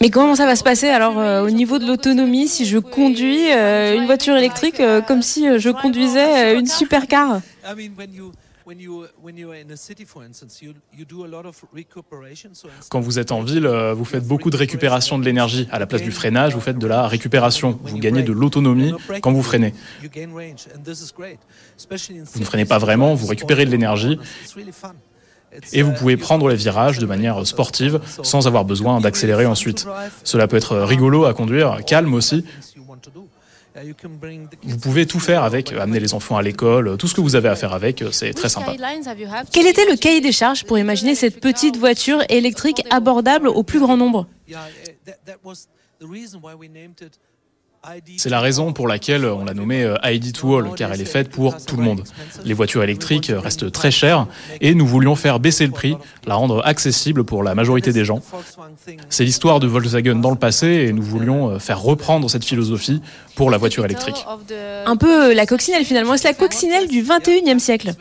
Mais 0.00 0.10
comment 0.10 0.34
ça 0.34 0.46
va 0.46 0.56
se 0.56 0.64
passer 0.64 0.88
alors 0.88 1.45
au 1.46 1.50
niveau 1.50 1.78
de 1.78 1.86
l'autonomie 1.86 2.48
si 2.48 2.66
je 2.66 2.78
conduis 2.78 3.52
euh, 3.52 3.96
une 3.96 4.06
voiture 4.06 4.36
électrique 4.36 4.80
euh, 4.80 5.00
comme 5.00 5.22
si 5.22 5.48
euh, 5.48 5.58
je 5.58 5.70
conduisais 5.70 6.58
une 6.58 6.66
supercar 6.66 7.40
quand 12.90 13.00
vous 13.00 13.18
êtes 13.20 13.30
en 13.30 13.42
ville, 13.42 13.68
vous 13.94 14.04
faites 14.04 14.26
beaucoup 14.26 14.50
de 14.50 14.56
récupération 14.56 15.20
de 15.20 15.24
l'énergie. 15.24 15.68
À 15.70 15.78
la 15.78 15.86
place 15.86 16.02
du 16.02 16.10
freinage, 16.10 16.52
vous 16.52 16.60
faites 16.60 16.78
de 16.78 16.86
la 16.88 17.06
récupération. 17.06 17.78
Vous 17.84 17.98
gagnez 17.98 18.24
de 18.24 18.32
l'autonomie 18.32 18.92
quand 19.22 19.32
vous 19.32 19.44
freinez. 19.44 19.72
Vous 20.02 20.08
ne 22.40 22.44
freinez 22.44 22.64
pas 22.64 22.78
vraiment, 22.78 23.14
vous 23.14 23.28
récupérez 23.28 23.66
de 23.66 23.70
l'énergie. 23.70 24.18
Et 25.72 25.82
vous 25.82 25.92
pouvez 25.92 26.16
prendre 26.16 26.48
les 26.48 26.56
virages 26.56 26.98
de 26.98 27.06
manière 27.06 27.46
sportive 27.46 28.00
sans 28.22 28.46
avoir 28.46 28.64
besoin 28.64 29.00
d'accélérer 29.00 29.46
ensuite. 29.46 29.86
Cela 30.24 30.48
peut 30.48 30.56
être 30.56 30.76
rigolo 30.78 31.24
à 31.24 31.34
conduire, 31.34 31.84
calme 31.84 32.14
aussi. 32.14 32.44
Vous 34.62 34.78
pouvez 34.78 35.06
tout 35.06 35.20
faire 35.20 35.42
avec, 35.42 35.72
amener 35.72 36.00
les 36.00 36.14
enfants 36.14 36.36
à 36.36 36.42
l'école, 36.42 36.96
tout 36.96 37.08
ce 37.08 37.14
que 37.14 37.20
vous 37.20 37.36
avez 37.36 37.48
à 37.48 37.56
faire 37.56 37.74
avec, 37.74 38.02
c'est 38.10 38.32
très 38.32 38.48
sympa. 38.48 38.72
Quel 39.52 39.66
était 39.66 39.84
le 39.84 39.96
cahier 39.96 40.20
des 40.20 40.32
charges 40.32 40.64
pour 40.64 40.78
imaginer 40.78 41.14
cette 41.14 41.40
petite 41.40 41.76
voiture 41.76 42.22
électrique 42.28 42.82
abordable 42.90 43.48
au 43.48 43.62
plus 43.62 43.80
grand 43.80 43.96
nombre? 43.96 44.26
C'est 48.16 48.30
la 48.30 48.40
raison 48.40 48.72
pour 48.72 48.88
laquelle 48.88 49.24
on 49.24 49.44
l'a 49.44 49.54
nommée 49.54 49.84
euh, 49.84 49.96
ID 50.04 50.32
to 50.32 50.62
car 50.74 50.92
elle 50.92 51.00
est 51.00 51.04
faite 51.04 51.30
pour 51.30 51.56
tout 51.64 51.76
le 51.76 51.82
monde. 51.82 52.02
Les 52.44 52.54
voitures 52.54 52.82
électriques 52.82 53.30
restent 53.34 53.70
très 53.70 53.90
chères 53.90 54.26
et 54.60 54.74
nous 54.74 54.86
voulions 54.86 55.14
faire 55.14 55.38
baisser 55.40 55.66
le 55.66 55.72
prix, 55.72 55.96
la 56.26 56.34
rendre 56.34 56.66
accessible 56.66 57.24
pour 57.24 57.42
la 57.42 57.54
majorité 57.54 57.92
des 57.92 58.04
gens. 58.04 58.20
C'est 59.08 59.24
l'histoire 59.24 59.60
de 59.60 59.66
Volkswagen 59.66 60.16
dans 60.16 60.30
le 60.30 60.36
passé 60.36 60.66
et 60.66 60.92
nous 60.92 61.02
voulions 61.02 61.50
euh, 61.50 61.58
faire 61.58 61.80
reprendre 61.80 62.28
cette 62.28 62.44
philosophie 62.44 63.00
pour 63.34 63.50
la 63.50 63.58
voiture 63.58 63.84
électrique. 63.84 64.26
Un 64.86 64.96
peu 64.96 65.30
euh, 65.30 65.34
la 65.34 65.46
coccinelle 65.46 65.84
finalement, 65.84 66.16
c'est 66.16 66.28
la 66.28 66.34
coccinelle 66.34 66.88
du 66.88 67.02
21e 67.02 67.58
siècle? 67.58 67.94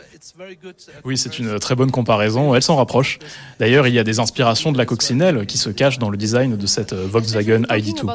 Oui, 1.04 1.18
c'est 1.18 1.40
une 1.40 1.60
très 1.60 1.76
bonne 1.76 1.92
comparaison, 1.92 2.56
elle 2.56 2.62
s'en 2.62 2.76
rapproche. 2.76 3.20
D'ailleurs, 3.60 3.88
il 3.88 3.94
y 3.94 4.00
a 4.00 4.04
des 4.04 4.20
inspirations 4.20 4.72
de 4.72 4.78
la 4.78 4.86
coccinelle 4.86 5.46
qui 5.46 5.58
se 5.58 5.70
cachent 5.70 6.00
dans 6.00 6.10
le 6.10 6.18
design 6.18 6.58
de 6.58 6.68
cette 6.68 6.94
Volkswagen 6.94 7.64
ID2. 7.64 8.06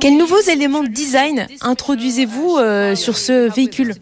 Quels 0.00 0.16
nouveaux 0.16 0.40
éléments 0.50 0.82
de 0.82 0.88
design 0.88 1.46
introduisez-vous 1.60 2.56
euh, 2.58 2.94
sur 2.94 3.16
ce 3.18 3.52
véhicule 3.52 3.94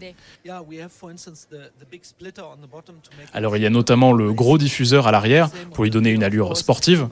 alors 3.33 3.57
il 3.57 3.63
y 3.63 3.65
a 3.65 3.69
notamment 3.69 4.11
le 4.11 4.33
gros 4.33 4.57
diffuseur 4.57 5.07
à 5.07 5.11
l'arrière 5.11 5.49
pour 5.73 5.83
lui 5.83 5.91
donner 5.91 6.09
une 6.09 6.23
allure 6.23 6.57
sportive. 6.57 7.07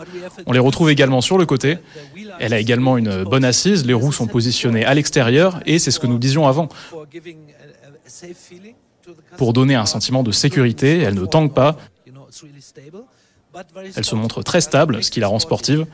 On 0.48 0.52
les 0.52 0.60
retrouve 0.60 0.90
également 0.90 1.22
sur 1.22 1.38
le 1.38 1.46
côté. 1.46 1.78
Elle 2.40 2.54
a 2.54 2.60
également 2.60 2.98
une 2.98 3.24
bonne 3.24 3.46
assise, 3.46 3.86
les 3.86 3.94
roues 3.94 4.12
sont 4.12 4.28
positionnées 4.28 4.86
à 4.86 4.94
l'extérieur 4.96 5.60
et 5.66 5.78
c'est 5.78 5.92
ce 5.92 6.00
que 6.00 6.08
nous 6.08 6.18
disions 6.18 6.48
avant. 6.48 6.70
Pour 9.38 9.54
donner 9.54 9.76
un 9.76 9.86
sentiment 9.86 10.24
de 10.24 10.32
sécurité, 10.32 11.00
elle 11.00 11.16
ne 11.16 11.26
tangue 11.26 11.54
pas. 11.54 11.78
Elle 13.96 14.06
se 14.06 14.16
montre 14.16 14.44
très 14.44 14.62
stable, 14.62 15.04
ce 15.04 15.12
qui 15.12 15.20
la 15.20 15.28
rend 15.28 15.40
sportive. 15.40 15.86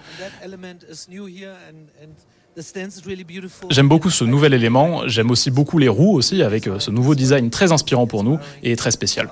J'aime 3.70 3.88
beaucoup 3.88 4.10
ce 4.10 4.24
nouvel 4.24 4.54
élément. 4.54 5.08
J'aime 5.08 5.32
aussi 5.32 5.52
beaucoup 5.52 5.78
les 5.78 5.88
roues 5.88 6.16
aussi, 6.16 6.42
avec 6.42 6.68
euh, 6.68 6.80
ce 6.80 6.92
nouveau 6.92 7.16
design 7.16 7.50
très 7.50 7.72
inspirant 7.72 8.08
pour 8.08 8.24
nous 8.24 8.40
et 8.64 8.76
très 8.76 8.92
spécial. 8.92 9.30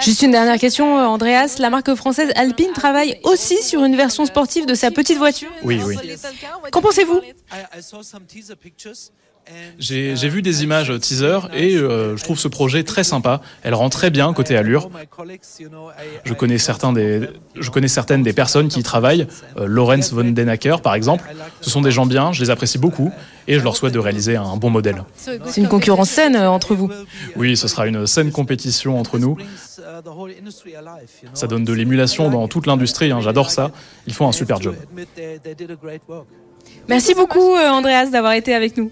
Juste 0.00 0.22
une 0.22 0.30
dernière 0.30 0.58
question, 0.58 0.98
euh, 0.98 1.04
Andreas. 1.06 1.56
La 1.58 1.70
marque 1.70 1.94
française 1.94 2.30
Alpine 2.36 2.72
travaille 2.72 3.18
aussi 3.24 3.62
sur 3.62 3.84
une 3.84 3.96
version 3.96 4.24
sportive 4.26 4.64
de 4.64 4.74
sa 4.74 4.90
petite 4.90 5.18
voiture. 5.18 5.50
Oui, 5.64 5.80
oui. 5.84 5.96
Qu'en 6.70 6.80
pensez-vous? 6.80 7.20
J'ai 9.78 10.28
vu 10.28 10.42
des 10.42 10.64
images 10.64 10.92
teaser 11.00 11.38
et 11.54 11.76
euh, 11.76 12.16
je 12.16 12.24
trouve 12.24 12.38
ce 12.38 12.48
projet 12.48 12.82
très 12.82 13.04
sympa. 13.04 13.40
Elle 13.62 13.74
rend 13.74 13.88
très 13.88 14.10
bien 14.10 14.32
côté 14.32 14.56
allure. 14.56 14.90
Je 16.24 16.34
connais, 16.34 16.58
certains 16.58 16.92
des, 16.92 17.28
je 17.58 17.70
connais 17.70 17.88
certaines 17.88 18.22
des 18.22 18.32
personnes 18.32 18.68
qui 18.68 18.80
y 18.80 18.82
travaillent. 18.82 19.26
Euh, 19.56 19.66
Lorenz 19.66 20.12
von 20.12 20.24
Denacker, 20.24 20.80
par 20.80 20.94
exemple. 20.94 21.24
Ce 21.60 21.70
sont 21.70 21.80
des 21.80 21.90
gens 21.90 22.06
bien, 22.06 22.32
je 22.32 22.42
les 22.42 22.50
apprécie 22.50 22.78
beaucoup 22.78 23.12
et 23.46 23.58
je 23.58 23.64
leur 23.64 23.76
souhaite 23.76 23.94
de 23.94 23.98
réaliser 23.98 24.36
un 24.36 24.56
bon 24.56 24.70
modèle. 24.70 25.04
C'est 25.16 25.56
une 25.56 25.68
concurrence 25.68 26.10
saine 26.10 26.36
euh, 26.36 26.50
entre 26.50 26.74
vous 26.74 26.90
Oui, 27.36 27.56
ce 27.56 27.68
sera 27.68 27.86
une 27.86 28.06
saine 28.06 28.32
compétition 28.32 28.98
entre 28.98 29.18
nous. 29.18 29.36
Ça 31.34 31.46
donne 31.46 31.64
de 31.64 31.72
l'émulation 31.72 32.30
dans 32.30 32.48
toute 32.48 32.66
l'industrie, 32.66 33.12
hein, 33.12 33.20
j'adore 33.20 33.50
ça. 33.50 33.70
Ils 34.06 34.14
font 34.14 34.28
un 34.28 34.32
super 34.32 34.60
job. 34.60 34.74
Merci 36.88 37.14
beaucoup, 37.14 37.54
Andreas, 37.56 38.06
d'avoir 38.06 38.32
été 38.32 38.54
avec 38.54 38.76
nous. 38.76 38.90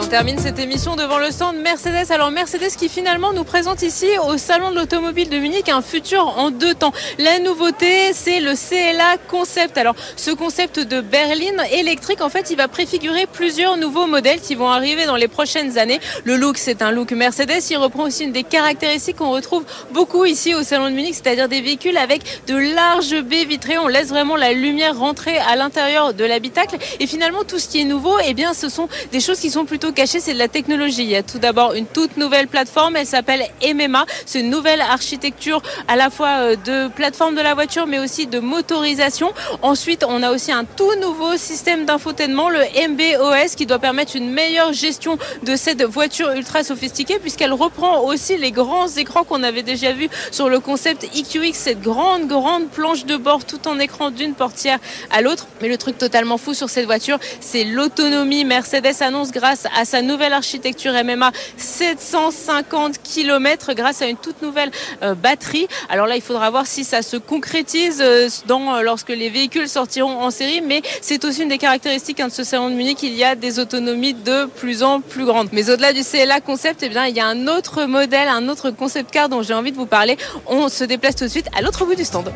On 0.00 0.06
termine 0.06 0.38
cette 0.38 0.58
émission 0.58 0.96
devant 0.96 1.18
le 1.18 1.30
stand 1.30 1.56
Mercedes. 1.56 2.12
Alors 2.12 2.30
Mercedes 2.30 2.76
qui 2.76 2.88
finalement 2.88 3.32
nous 3.32 3.42
présente 3.42 3.82
ici 3.82 4.06
au 4.26 4.36
Salon 4.36 4.70
de 4.70 4.76
l'Automobile 4.76 5.28
de 5.28 5.38
Munich 5.38 5.68
un 5.68 5.82
futur 5.82 6.38
en 6.38 6.50
deux 6.50 6.74
temps. 6.74 6.92
La 7.18 7.38
nouveauté, 7.40 8.12
c'est 8.12 8.38
le 8.40 8.52
CLA 8.54 9.16
Concept. 9.28 9.76
Alors 9.76 9.96
ce 10.16 10.30
concept 10.30 10.78
de 10.78 11.00
berline 11.00 11.62
électrique, 11.72 12.20
en 12.20 12.28
fait, 12.28 12.50
il 12.50 12.56
va 12.56 12.68
préfigurer 12.68 13.26
plusieurs 13.26 13.76
nouveaux 13.76 14.06
modèles 14.06 14.40
qui 14.40 14.54
vont 14.54 14.68
arriver 14.68 15.06
dans 15.06 15.16
les 15.16 15.26
prochaines 15.26 15.78
années. 15.78 16.00
Le 16.24 16.36
look, 16.36 16.58
c'est 16.58 16.82
un 16.82 16.92
look 16.92 17.10
Mercedes. 17.12 17.62
Il 17.70 17.76
reprend 17.78 18.04
aussi 18.04 18.24
une 18.24 18.32
des 18.32 18.44
caractéristiques 18.44 19.16
qu'on 19.16 19.30
retrouve 19.30 19.64
beaucoup 19.92 20.24
ici 20.24 20.54
au 20.54 20.62
Salon 20.62 20.90
de 20.90 20.94
Munich, 20.94 21.14
c'est-à-dire 21.14 21.48
des 21.48 21.60
véhicules 21.60 21.96
avec 21.96 22.22
de 22.46 22.56
larges 22.56 23.20
baies 23.22 23.44
vitrées. 23.44 23.78
On 23.78 23.88
laisse 23.88 24.08
vraiment 24.08 24.36
la 24.36 24.52
lumière 24.52 24.96
rentrer 24.96 25.38
à 25.38 25.56
l'intérieur 25.56 26.14
de 26.14 26.24
l'habitacle. 26.24 26.76
Et 27.00 27.06
finalement, 27.06 27.42
tout 27.42 27.58
ce 27.58 27.68
qui 27.68 27.80
est 27.80 27.84
nouveau, 27.84 28.14
eh 28.24 28.34
bien, 28.34 28.54
ce 28.54 28.68
sont 28.68 28.88
des 29.10 29.20
choses 29.20 29.40
qui 29.40 29.50
sont 29.50 29.64
plutôt 29.64 29.87
caché, 29.92 30.20
c'est 30.20 30.34
de 30.34 30.38
la 30.38 30.48
technologie. 30.48 31.02
Il 31.02 31.10
y 31.10 31.16
a 31.16 31.22
tout 31.22 31.38
d'abord 31.38 31.74
une 31.74 31.86
toute 31.86 32.16
nouvelle 32.16 32.48
plateforme, 32.48 32.96
elle 32.96 33.06
s'appelle 33.06 33.42
MMA. 33.62 34.04
C'est 34.26 34.40
une 34.40 34.50
nouvelle 34.50 34.80
architecture 34.80 35.62
à 35.86 35.96
la 35.96 36.10
fois 36.10 36.28
euh, 36.38 36.56
de 36.56 36.88
plateforme 36.88 37.34
de 37.34 37.40
la 37.40 37.54
voiture, 37.54 37.86
mais 37.86 37.98
aussi 37.98 38.26
de 38.26 38.38
motorisation. 38.38 39.32
Ensuite, 39.62 40.04
on 40.06 40.22
a 40.22 40.30
aussi 40.30 40.52
un 40.52 40.64
tout 40.64 40.94
nouveau 41.00 41.36
système 41.36 41.84
d'infotainment, 41.84 42.48
le 42.48 42.60
MBOS, 42.60 43.54
qui 43.56 43.66
doit 43.66 43.78
permettre 43.78 44.16
une 44.16 44.30
meilleure 44.30 44.72
gestion 44.72 45.18
de 45.42 45.56
cette 45.56 45.82
voiture 45.82 46.30
ultra 46.32 46.64
sophistiquée, 46.64 47.18
puisqu'elle 47.18 47.52
reprend 47.52 48.02
aussi 48.02 48.36
les 48.36 48.52
grands 48.52 48.88
écrans 48.88 49.24
qu'on 49.24 49.42
avait 49.42 49.62
déjà 49.62 49.92
vus 49.92 50.08
sur 50.30 50.48
le 50.48 50.60
concept 50.60 51.04
EQX, 51.04 51.52
cette 51.54 51.80
grande, 51.80 52.26
grande 52.26 52.68
planche 52.68 53.04
de 53.04 53.16
bord 53.16 53.44
tout 53.44 53.68
en 53.68 53.78
écran 53.78 54.10
d'une 54.10 54.34
portière 54.34 54.78
à 55.10 55.20
l'autre. 55.20 55.46
Mais 55.60 55.68
le 55.68 55.76
truc 55.76 55.98
totalement 55.98 56.38
fou 56.38 56.54
sur 56.54 56.70
cette 56.70 56.86
voiture, 56.86 57.18
c'est 57.40 57.64
l'autonomie. 57.64 58.44
Mercedes 58.44 59.00
annonce 59.00 59.32
grâce 59.32 59.66
à 59.78 59.84
sa 59.84 60.02
nouvelle 60.02 60.32
architecture 60.32 60.92
MMA 60.92 61.30
750 61.56 63.00
km 63.00 63.74
grâce 63.74 64.02
à 64.02 64.06
une 64.06 64.16
toute 64.16 64.42
nouvelle 64.42 64.72
euh, 65.02 65.14
batterie. 65.14 65.68
Alors 65.88 66.06
là, 66.06 66.16
il 66.16 66.22
faudra 66.22 66.50
voir 66.50 66.66
si 66.66 66.82
ça 66.82 67.02
se 67.02 67.16
concrétise 67.16 68.00
euh, 68.00 68.28
euh, 68.50 68.82
lorsque 68.82 69.10
les 69.10 69.30
véhicules 69.30 69.68
sortiront 69.68 70.20
en 70.20 70.32
série, 70.32 70.62
mais 70.62 70.82
c'est 71.00 71.24
aussi 71.24 71.42
une 71.42 71.48
des 71.48 71.58
caractéristiques 71.58 72.18
hein, 72.18 72.26
de 72.26 72.32
ce 72.32 72.42
salon 72.42 72.70
de 72.70 72.74
Munich, 72.74 73.04
il 73.04 73.14
y 73.14 73.22
a 73.22 73.36
des 73.36 73.60
autonomies 73.60 74.14
de 74.14 74.46
plus 74.46 74.82
en 74.82 75.00
plus 75.00 75.24
grandes. 75.24 75.48
Mais 75.52 75.70
au-delà 75.70 75.92
du 75.92 76.02
CLA 76.02 76.40
concept, 76.40 76.82
eh 76.82 76.88
bien, 76.88 77.06
il 77.06 77.14
y 77.14 77.20
a 77.20 77.26
un 77.26 77.46
autre 77.46 77.84
modèle, 77.84 78.26
un 78.28 78.48
autre 78.48 78.70
concept 78.70 79.12
car 79.12 79.28
dont 79.28 79.42
j'ai 79.42 79.54
envie 79.54 79.70
de 79.70 79.76
vous 79.76 79.86
parler. 79.86 80.16
On 80.46 80.68
se 80.68 80.82
déplace 80.82 81.14
tout 81.14 81.24
de 81.24 81.30
suite 81.30 81.46
à 81.56 81.62
l'autre 81.62 81.84
bout 81.84 81.94
du 81.94 82.04
stand. 82.04 82.32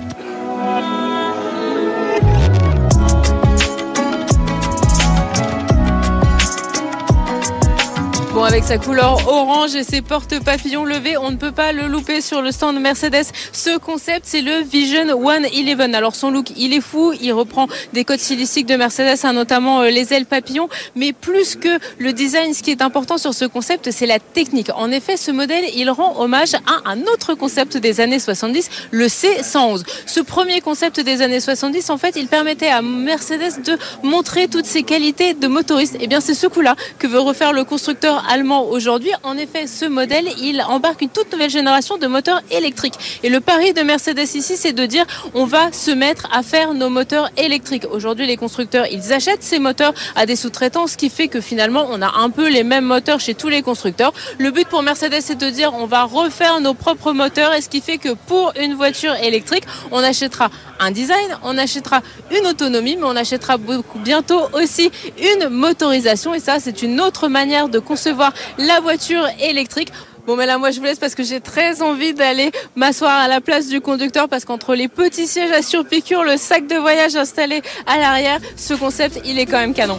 Avec 8.44 8.64
sa 8.64 8.76
couleur 8.76 9.28
orange 9.28 9.76
et 9.76 9.84
ses 9.84 10.02
portes 10.02 10.42
papillons 10.42 10.84
levées, 10.84 11.16
on 11.16 11.30
ne 11.30 11.36
peut 11.36 11.52
pas 11.52 11.72
le 11.72 11.86
louper 11.86 12.20
sur 12.20 12.42
le 12.42 12.50
stand 12.50 12.78
Mercedes. 12.80 13.26
Ce 13.52 13.78
concept, 13.78 14.22
c'est 14.24 14.42
le 14.42 14.62
Vision 14.62 15.06
111. 15.06 15.94
Alors 15.94 16.16
son 16.16 16.30
look, 16.30 16.48
il 16.56 16.74
est 16.74 16.80
fou, 16.80 17.12
il 17.20 17.32
reprend 17.32 17.68
des 17.92 18.04
codes 18.04 18.18
stylistiques 18.18 18.66
de 18.66 18.74
Mercedes, 18.74 19.16
hein, 19.22 19.32
notamment 19.32 19.80
euh, 19.82 19.90
les 19.90 20.12
ailes 20.12 20.26
papillons, 20.26 20.68
mais 20.96 21.12
plus 21.12 21.54
que 21.54 21.78
le 21.98 22.12
design, 22.12 22.52
ce 22.52 22.62
qui 22.62 22.72
est 22.72 22.82
important 22.82 23.16
sur 23.16 23.32
ce 23.32 23.44
concept, 23.44 23.90
c'est 23.92 24.06
la 24.06 24.18
technique. 24.18 24.70
En 24.74 24.90
effet, 24.90 25.16
ce 25.16 25.30
modèle, 25.30 25.64
il 25.76 25.88
rend 25.88 26.20
hommage 26.20 26.54
à 26.54 26.90
un 26.90 27.00
autre 27.02 27.34
concept 27.34 27.76
des 27.76 28.00
années 28.00 28.18
70, 28.18 28.68
le 28.90 29.06
C111. 29.06 29.84
Ce 30.04 30.20
premier 30.20 30.60
concept 30.60 31.00
des 31.00 31.22
années 31.22 31.40
70, 31.40 31.90
en 31.90 31.96
fait, 31.96 32.16
il 32.16 32.26
permettait 32.26 32.68
à 32.68 32.82
Mercedes 32.82 33.62
de 33.64 33.78
montrer 34.02 34.48
toutes 34.48 34.66
ses 34.66 34.82
qualités 34.82 35.32
de 35.32 35.46
motoriste. 35.46 35.94
Et 35.94 36.00
eh 36.02 36.06
bien, 36.08 36.20
c'est 36.20 36.34
ce 36.34 36.48
coup-là 36.48 36.74
que 36.98 37.06
veut 37.06 37.20
refaire 37.20 37.52
le 37.52 37.64
constructeur 37.64 38.24
allemand 38.32 38.68
aujourd'hui. 38.70 39.10
En 39.22 39.36
effet, 39.36 39.66
ce 39.66 39.84
modèle, 39.84 40.26
il 40.40 40.62
embarque 40.62 41.02
une 41.02 41.10
toute 41.10 41.30
nouvelle 41.32 41.50
génération 41.50 41.98
de 41.98 42.06
moteurs 42.06 42.40
électriques. 42.50 42.94
Et 43.22 43.28
le 43.28 43.40
pari 43.40 43.74
de 43.74 43.82
Mercedes 43.82 44.34
ici, 44.34 44.56
c'est 44.56 44.72
de 44.72 44.86
dire 44.86 45.04
on 45.34 45.44
va 45.44 45.70
se 45.72 45.90
mettre 45.90 46.28
à 46.32 46.42
faire 46.42 46.72
nos 46.72 46.88
moteurs 46.88 47.30
électriques. 47.36 47.84
Aujourd'hui, 47.90 48.26
les 48.26 48.38
constructeurs, 48.38 48.86
ils 48.90 49.12
achètent 49.12 49.42
ces 49.42 49.58
moteurs 49.58 49.92
à 50.16 50.24
des 50.24 50.36
sous-traitants, 50.36 50.86
ce 50.86 50.96
qui 50.96 51.10
fait 51.10 51.28
que 51.28 51.42
finalement, 51.42 51.86
on 51.90 52.00
a 52.00 52.10
un 52.18 52.30
peu 52.30 52.48
les 52.48 52.64
mêmes 52.64 52.86
moteurs 52.86 53.20
chez 53.20 53.34
tous 53.34 53.48
les 53.48 53.60
constructeurs. 53.60 54.14
Le 54.38 54.50
but 54.50 54.66
pour 54.66 54.82
Mercedes, 54.82 55.20
c'est 55.20 55.38
de 55.38 55.50
dire 55.50 55.74
on 55.74 55.86
va 55.86 56.04
refaire 56.04 56.60
nos 56.60 56.74
propres 56.74 57.12
moteurs, 57.12 57.52
et 57.52 57.60
ce 57.60 57.68
qui 57.68 57.82
fait 57.82 57.98
que 57.98 58.14
pour 58.14 58.52
une 58.58 58.74
voiture 58.74 59.14
électrique, 59.16 59.64
on 59.90 59.98
achètera 59.98 60.48
un 60.80 60.90
design, 60.90 61.36
on 61.42 61.58
achètera 61.58 62.00
une 62.36 62.46
autonomie, 62.46 62.96
mais 62.96 63.04
on 63.04 63.14
achètera 63.14 63.56
beaucoup, 63.56 63.98
bientôt 63.98 64.40
aussi 64.54 64.90
une 65.20 65.48
motorisation. 65.48 66.34
Et 66.34 66.40
ça, 66.40 66.58
c'est 66.58 66.82
une 66.82 67.00
autre 67.00 67.28
manière 67.28 67.68
de 67.68 67.78
concevoir 68.12 68.32
la 68.58 68.80
voiture 68.80 69.26
électrique. 69.40 69.88
Bon, 70.26 70.36
mais 70.36 70.46
là, 70.46 70.58
moi, 70.58 70.70
je 70.70 70.78
vous 70.78 70.84
laisse 70.84 70.98
parce 70.98 71.14
que 71.14 71.22
j'ai 71.22 71.40
très 71.40 71.82
envie 71.82 72.14
d'aller 72.14 72.52
m'asseoir 72.76 73.18
à 73.18 73.26
la 73.26 73.40
place 73.40 73.68
du 73.68 73.80
conducteur 73.80 74.28
parce 74.28 74.44
qu'entre 74.44 74.74
les 74.74 74.88
petits 74.88 75.26
sièges 75.26 75.50
à 75.50 75.62
surpiqûre, 75.62 76.22
le 76.22 76.36
sac 76.36 76.66
de 76.66 76.76
voyage 76.76 77.16
installé 77.16 77.62
à 77.86 77.98
l'arrière, 77.98 78.38
ce 78.56 78.74
concept, 78.74 79.20
il 79.24 79.38
est 79.38 79.46
quand 79.46 79.58
même 79.58 79.74
canon. 79.74 79.98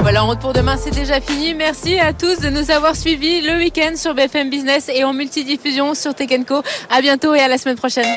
Voilà, 0.00 0.24
en 0.24 0.28
route 0.28 0.38
pour 0.38 0.52
demain, 0.52 0.76
c'est 0.76 0.94
déjà 0.94 1.20
fini. 1.20 1.54
Merci 1.54 1.98
à 1.98 2.12
tous 2.12 2.38
de 2.38 2.50
nous 2.50 2.70
avoir 2.70 2.94
suivis 2.94 3.40
le 3.40 3.56
week-end 3.56 3.92
sur 3.96 4.14
BFM 4.14 4.48
Business 4.48 4.88
et 4.94 5.04
en 5.04 5.12
multidiffusion 5.12 5.94
sur 5.94 6.14
Tekenco. 6.14 6.62
À 6.88 7.00
bientôt 7.00 7.34
et 7.34 7.40
à 7.40 7.48
la 7.48 7.58
semaine 7.58 7.76
prochaine. 7.76 8.16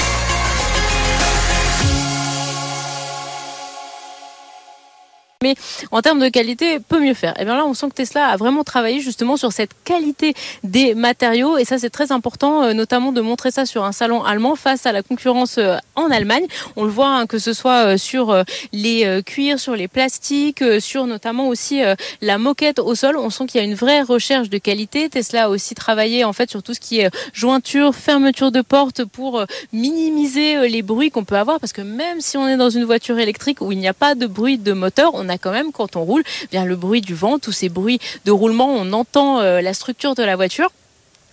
Mais 5.41 5.55
en 5.91 6.01
termes 6.01 6.19
de 6.19 6.29
qualité, 6.29 6.79
peut 6.79 6.99
mieux 6.99 7.13
faire. 7.13 7.33
Et 7.39 7.45
bien 7.45 7.55
là, 7.55 7.65
on 7.65 7.73
sent 7.73 7.89
que 7.89 7.95
Tesla 7.95 8.27
a 8.27 8.37
vraiment 8.37 8.63
travaillé 8.63 8.99
justement 8.99 9.37
sur 9.37 9.51
cette 9.51 9.71
qualité 9.83 10.33
des 10.63 10.93
matériaux, 10.93 11.57
et 11.57 11.65
ça 11.65 11.77
c'est 11.77 11.89
très 11.89 12.11
important, 12.11 12.63
euh, 12.63 12.73
notamment 12.73 13.11
de 13.11 13.21
montrer 13.21 13.51
ça 13.51 13.65
sur 13.65 13.83
un 13.83 13.91
salon 13.91 14.23
allemand 14.23 14.55
face 14.55 14.85
à 14.85 14.91
la 14.91 15.03
concurrence 15.03 15.57
euh, 15.57 15.77
en 15.95 16.11
Allemagne. 16.11 16.45
On 16.75 16.83
le 16.83 16.89
voit 16.89 17.09
hein, 17.09 17.25
que 17.25 17.39
ce 17.39 17.53
soit 17.53 17.85
euh, 17.85 17.97
sur 17.97 18.43
les 18.71 19.21
cuirs, 19.25 19.59
sur 19.59 19.75
les 19.75 19.87
plastiques, 19.87 20.63
sur 20.79 21.05
notamment 21.05 21.47
aussi 21.47 21.81
la 22.21 22.37
moquette 22.37 22.79
au 22.79 22.95
sol. 22.95 23.17
On 23.17 23.29
sent 23.29 23.45
qu'il 23.47 23.61
y 23.61 23.63
a 23.63 23.67
une 23.67 23.75
vraie 23.75 24.01
recherche 24.01 24.49
de 24.49 24.57
qualité. 24.57 25.09
Tesla 25.09 25.45
a 25.45 25.49
aussi 25.49 25.75
travaillé 25.75 26.23
en 26.23 26.33
fait 26.33 26.49
sur 26.49 26.63
tout 26.63 26.73
ce 26.73 26.79
qui 26.79 26.99
est 26.99 27.09
jointure, 27.33 27.95
fermeture 27.95 28.51
de 28.51 28.61
porte 28.61 29.05
pour 29.05 29.43
minimiser 29.73 30.67
les 30.67 30.81
bruits 30.81 31.11
qu'on 31.11 31.23
peut 31.23 31.35
avoir, 31.35 31.59
parce 31.59 31.73
que 31.73 31.81
même 31.81 32.21
si 32.21 32.37
on 32.37 32.47
est 32.47 32.57
dans 32.57 32.69
une 32.69 32.85
voiture 32.85 33.19
électrique 33.19 33.61
où 33.61 33.71
il 33.71 33.79
n'y 33.79 33.87
a 33.87 33.93
pas 33.93 34.15
de 34.15 34.27
bruit 34.27 34.57
de 34.57 34.73
moteur, 34.73 35.11
on 35.13 35.29
quand 35.37 35.51
même, 35.51 35.71
quand 35.71 35.95
on 35.95 36.03
roule, 36.03 36.23
bien 36.51 36.65
le 36.65 36.75
bruit 36.75 37.01
du 37.01 37.15
vent, 37.15 37.39
tous 37.39 37.51
ces 37.51 37.69
bruits 37.69 37.99
de 38.25 38.31
roulement, 38.31 38.69
on 38.69 38.93
entend 38.93 39.39
euh, 39.39 39.61
la 39.61 39.73
structure 39.73 40.15
de 40.15 40.23
la 40.23 40.35
voiture 40.35 40.69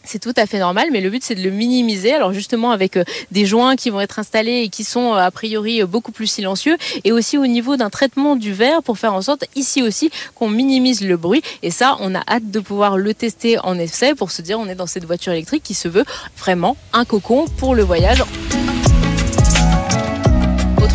C'est 0.05 0.19
tout 0.19 0.33
à 0.37 0.47
fait 0.47 0.59
normal, 0.59 0.89
mais 0.93 1.01
le 1.01 1.11
but 1.11 1.23
c'est 1.23 1.35
de 1.35 1.43
le 1.43 1.51
minimiser. 1.51 2.15
Alors 2.15 2.33
justement 2.33 2.71
avec 2.71 2.97
euh, 2.97 3.05
des 3.31 3.47
joints 3.47 3.77
qui 3.77 3.91
vont 3.91 4.01
être 4.01 4.19
installés 4.19 4.63
et 4.63 4.69
qui 4.69 4.85
sont 4.85 5.15
euh, 5.15 5.19
a 5.19 5.31
priori 5.31 5.83
beaucoup 5.85 6.13
plus 6.13 6.27
silencieux, 6.27 6.77
et 7.05 7.13
aussi 7.13 7.37
au 7.39 7.47
niveau 7.47 7.77
d'un 7.77 7.91
traitement 7.91 8.37
du 8.37 8.53
verre 8.53 8.83
pour 8.83 8.99
faire 8.99 9.15
en 9.15 9.23
sorte 9.23 9.45
ici 9.55 9.83
aussi 9.83 10.11
qu'on 10.35 10.49
minimise 10.49 11.03
le 11.03 11.17
bruit. 11.17 11.43
Et 11.63 11.71
ça, 11.71 11.97
on 12.01 12.15
a 12.15 12.23
hâte 12.29 12.51
de 12.51 12.61
pouvoir 12.61 12.97
le 12.97 13.15
tester 13.15 13.59
en 13.59 13.79
essai 13.79 14.15
pour 14.15 14.31
se 14.31 14.43
dire 14.43 14.59
on 14.59 14.69
est 14.69 14.75
dans 14.75 14.87
cette 14.87 15.05
voiture 15.05 15.33
électrique 15.33 15.63
qui 15.63 15.75
se 15.75 15.89
veut 15.89 16.05
vraiment 16.39 16.77
un 16.93 17.05
cocon 17.05 17.47
pour 17.59 17.75
le 17.75 17.83
voyage 17.83 18.23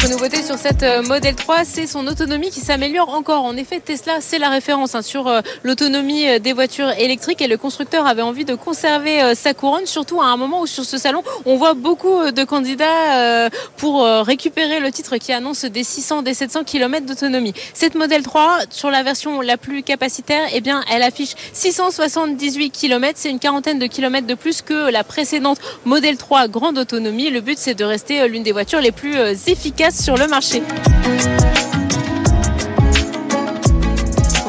nouveauté 0.10 0.44
sur 0.44 0.58
cette 0.58 0.84
euh, 0.84 1.02
Model 1.02 1.34
3, 1.36 1.64
c'est 1.64 1.88
son 1.88 2.08
autonomie 2.08 2.50
qui 2.50 2.60
s'améliore 2.60 3.10
encore. 3.10 3.46
En 3.46 3.56
effet, 3.56 3.80
Tesla, 3.80 4.18
c'est 4.20 4.38
la 4.40 4.50
référence 4.50 4.96
hein, 4.96 5.02
sur 5.02 5.28
euh, 5.28 5.42
l'autonomie 5.64 6.28
euh, 6.28 6.40
des 6.40 6.52
voitures 6.52 6.90
électriques 7.00 7.42
et 7.42 7.48
le 7.48 7.58
constructeur 7.58 8.06
avait 8.06 8.22
envie 8.22 8.44
de 8.44 8.56
conserver 8.56 9.34
sa 9.36 9.54
couronne, 9.54 9.86
surtout 9.86 10.22
à 10.22 10.26
un 10.26 10.38
moment 10.38 10.62
où 10.62 10.68
sur 10.68 10.84
ce 10.84 10.98
salon, 10.98 11.24
on 11.46 11.56
voit 11.56 11.74
beaucoup 11.74 12.32
de 12.32 12.44
candidats 12.44 13.50
pour 13.78 14.04
récupérer 14.04 14.80
le 14.80 14.92
titre 14.92 15.18
qui 15.18 15.32
annonce 15.32 15.66
des 15.66 15.84
600, 15.84 16.22
des 16.22 16.34
700 16.34 16.64
km 16.64 17.06
d'autonomie. 17.06 17.54
Cette 17.74 17.96
Model 17.96 18.24
3, 18.24 18.60
sur 18.70 18.90
la 18.90 19.04
version 19.04 19.42
la 19.42 19.58
plus 19.58 19.84
capacitaire, 19.84 20.44
eh 20.54 20.62
bien, 20.62 20.84
elle 20.92 21.04
affiche 21.04 21.34
678 21.54 22.72
km. 22.72 23.14
C'est 23.16 23.30
une 23.30 23.40
quarantaine 23.40 23.80
de 23.80 23.88
kilomètres 23.88 24.28
de 24.28 24.36
plus 24.36 24.62
que 24.62 24.90
la 24.90 25.04
précédente 25.04 25.60
Model 25.86 26.18
3 26.18 26.48
grande 26.48 26.78
autonomie. 26.78 27.30
Le 27.30 27.42
but, 27.42 27.58
c'est 27.58 27.76
de 27.76 27.86
rester 27.86 28.28
l'une 28.28 28.44
des 28.44 28.52
voitures 28.52 28.82
les 28.82 28.92
plus 28.92 29.18
efficaces 29.48 29.93
sur 29.94 30.16
le 30.18 30.28
marché. 30.28 30.64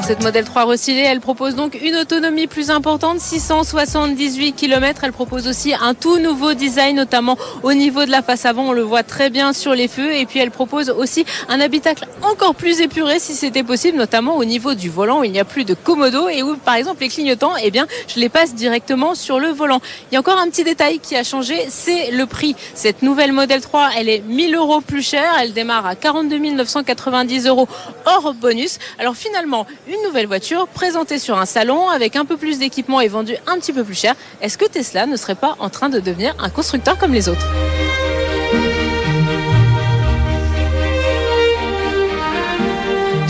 Cette 0.07 0.23
modèle 0.23 0.45
3 0.45 0.65
recyclée, 0.65 1.01
elle 1.01 1.21
propose 1.21 1.55
donc 1.55 1.79
une 1.81 1.97
autonomie 1.97 2.47
plus 2.47 2.69
importante, 2.71 3.21
678 3.21 4.53
km. 4.53 5.01
Elle 5.03 5.13
propose 5.13 5.49
aussi 5.49 5.73
un 5.73 5.95
tout 5.95 6.19
nouveau 6.19 6.53
design, 6.53 6.97
notamment 6.97 7.39
au 7.63 7.73
niveau 7.73 8.05
de 8.05 8.11
la 8.11 8.21
face 8.21 8.45
avant. 8.45 8.69
On 8.69 8.73
le 8.73 8.83
voit 8.83 9.03
très 9.03 9.31
bien 9.31 9.55
sur 9.55 9.73
les 9.75 9.89
feux. 9.89 10.13
Et 10.13 10.27
puis 10.27 10.41
elle 10.41 10.51
propose 10.51 10.91
aussi 10.91 11.25
un 11.49 11.59
habitacle 11.59 12.07
encore 12.21 12.55
plus 12.55 12.83
épuré 12.83 13.19
si 13.19 13.33
c'était 13.33 13.63
possible, 13.63 13.97
notamment 13.97 14.37
au 14.37 14.45
niveau 14.45 14.75
du 14.75 14.91
volant 14.91 15.21
où 15.21 15.25
il 15.25 15.33
n'y 15.33 15.41
a 15.41 15.45
plus 15.47 15.65
de 15.65 15.73
commodo 15.73 16.29
et 16.29 16.43
où 16.43 16.55
par 16.57 16.75
exemple 16.75 17.01
les 17.01 17.09
clignotants, 17.09 17.55
eh 17.63 17.71
bien, 17.71 17.87
je 18.07 18.21
les 18.21 18.29
passe 18.29 18.55
directement 18.55 19.15
sur 19.15 19.41
le 19.41 19.49
volant. 19.49 19.81
Il 20.11 20.15
y 20.15 20.17
a 20.19 20.21
encore 20.21 20.39
un 20.39 20.51
petit 20.51 20.65
détail 20.65 20.99
qui 20.99 21.17
a 21.17 21.25
changé, 21.25 21.65
c'est 21.71 22.11
le 22.11 22.27
prix. 22.27 22.57
Cette 22.75 23.01
nouvelle 23.01 23.33
modèle 23.33 23.63
3, 23.63 23.93
elle 23.97 24.11
est 24.11 24.21
1000 24.21 24.55
euros 24.55 24.83
plus 24.83 25.03
chère. 25.03 25.33
Elle 25.41 25.55
démarre 25.55 25.87
à 25.87 25.97
42 25.97 26.39
990 26.39 27.47
euros 27.47 27.69
hors 28.05 28.35
bonus. 28.35 28.79
Alors 28.99 29.17
finalement, 29.17 29.67
nouvelle 30.03 30.27
voiture 30.27 30.67
présentée 30.69 31.19
sur 31.19 31.39
un 31.39 31.47
salon 31.47 31.89
avec 31.89 32.17
un 32.17 32.25
peu 32.25 32.37
plus 32.37 32.59
d'équipement 32.59 33.01
et 33.01 33.09
vendue 33.09 33.37
un 33.47 33.59
petit 33.59 33.73
peu 33.73 33.85
plus 33.85 33.99
cher. 33.99 34.15
Est-ce 34.41 34.59
que 34.59 34.65
Tesla 34.67 35.07
ne 35.07 35.17
serait 35.17 35.35
pas 35.35 35.57
en 35.59 35.71
train 35.71 35.89
de 35.89 36.01
devenir 36.01 36.35
un 36.39 36.51
constructeur 36.51 36.99
comme 36.99 37.13
les 37.13 37.29
autres? 37.29 37.47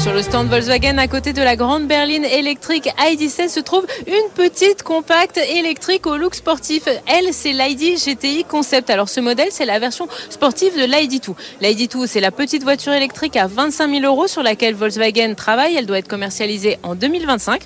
Sur 0.05 0.13
le 0.13 0.21
stand 0.21 0.51
Volkswagen, 0.51 0.99
à 0.99 1.09
côté 1.09 1.33
de 1.33 1.41
la 1.41 1.57
grande 1.57 1.87
berline 1.87 2.27
électrique 2.27 2.91
ID.7, 3.01 3.49
se 3.49 3.59
trouve 3.59 3.87
une 4.07 4.31
petite 4.35 4.83
compacte 4.83 5.39
électrique 5.39 6.07
au 6.07 6.19
look 6.19 6.35
sportif. 6.35 6.83
Elle, 7.07 7.33
c'est 7.33 7.53
l'ID 7.53 7.97
GTI 7.97 8.45
Concept. 8.45 8.91
Alors 8.91 9.09
ce 9.09 9.21
modèle, 9.21 9.49
c'est 9.51 9.65
la 9.65 9.79
version 9.79 10.07
sportive 10.29 10.75
de 10.75 10.83
l'ID2. 10.83 11.35
L'ID2, 11.63 12.07
c'est 12.07 12.21
la 12.21 12.31
petite 12.31 12.65
voiture 12.65 12.93
électrique 12.93 13.35
à 13.39 13.47
25 13.47 13.91
000 13.93 14.05
euros 14.05 14.27
sur 14.27 14.43
laquelle 14.43 14.75
Volkswagen 14.75 15.33
travaille. 15.35 15.75
Elle 15.75 15.87
doit 15.87 16.01
être 16.01 16.09
commercialisée 16.09 16.79
en 16.83 16.95
2025. 16.95 17.63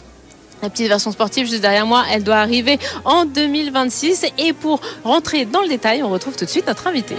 La 0.62 0.70
petite 0.70 0.86
version 0.86 1.10
sportive 1.10 1.48
juste 1.48 1.62
derrière 1.62 1.86
moi, 1.86 2.04
elle 2.08 2.22
doit 2.22 2.36
arriver 2.36 2.78
en 3.04 3.24
2026. 3.24 4.26
Et 4.38 4.52
pour 4.52 4.80
rentrer 5.02 5.44
dans 5.44 5.62
le 5.62 5.68
détail, 5.68 6.04
on 6.04 6.08
retrouve 6.08 6.36
tout 6.36 6.44
de 6.44 6.50
suite 6.50 6.68
notre 6.68 6.86
invité. 6.86 7.16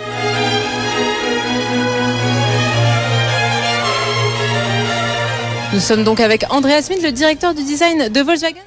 Nous 5.72 5.80
sommes 5.80 6.04
donc 6.04 6.20
avec 6.20 6.46
Andreas 6.50 6.84
Smith, 6.84 7.02
le 7.04 7.12
directeur 7.12 7.54
du 7.54 7.64
design 7.64 8.10
de 8.10 8.22
Volkswagen. 8.22 8.62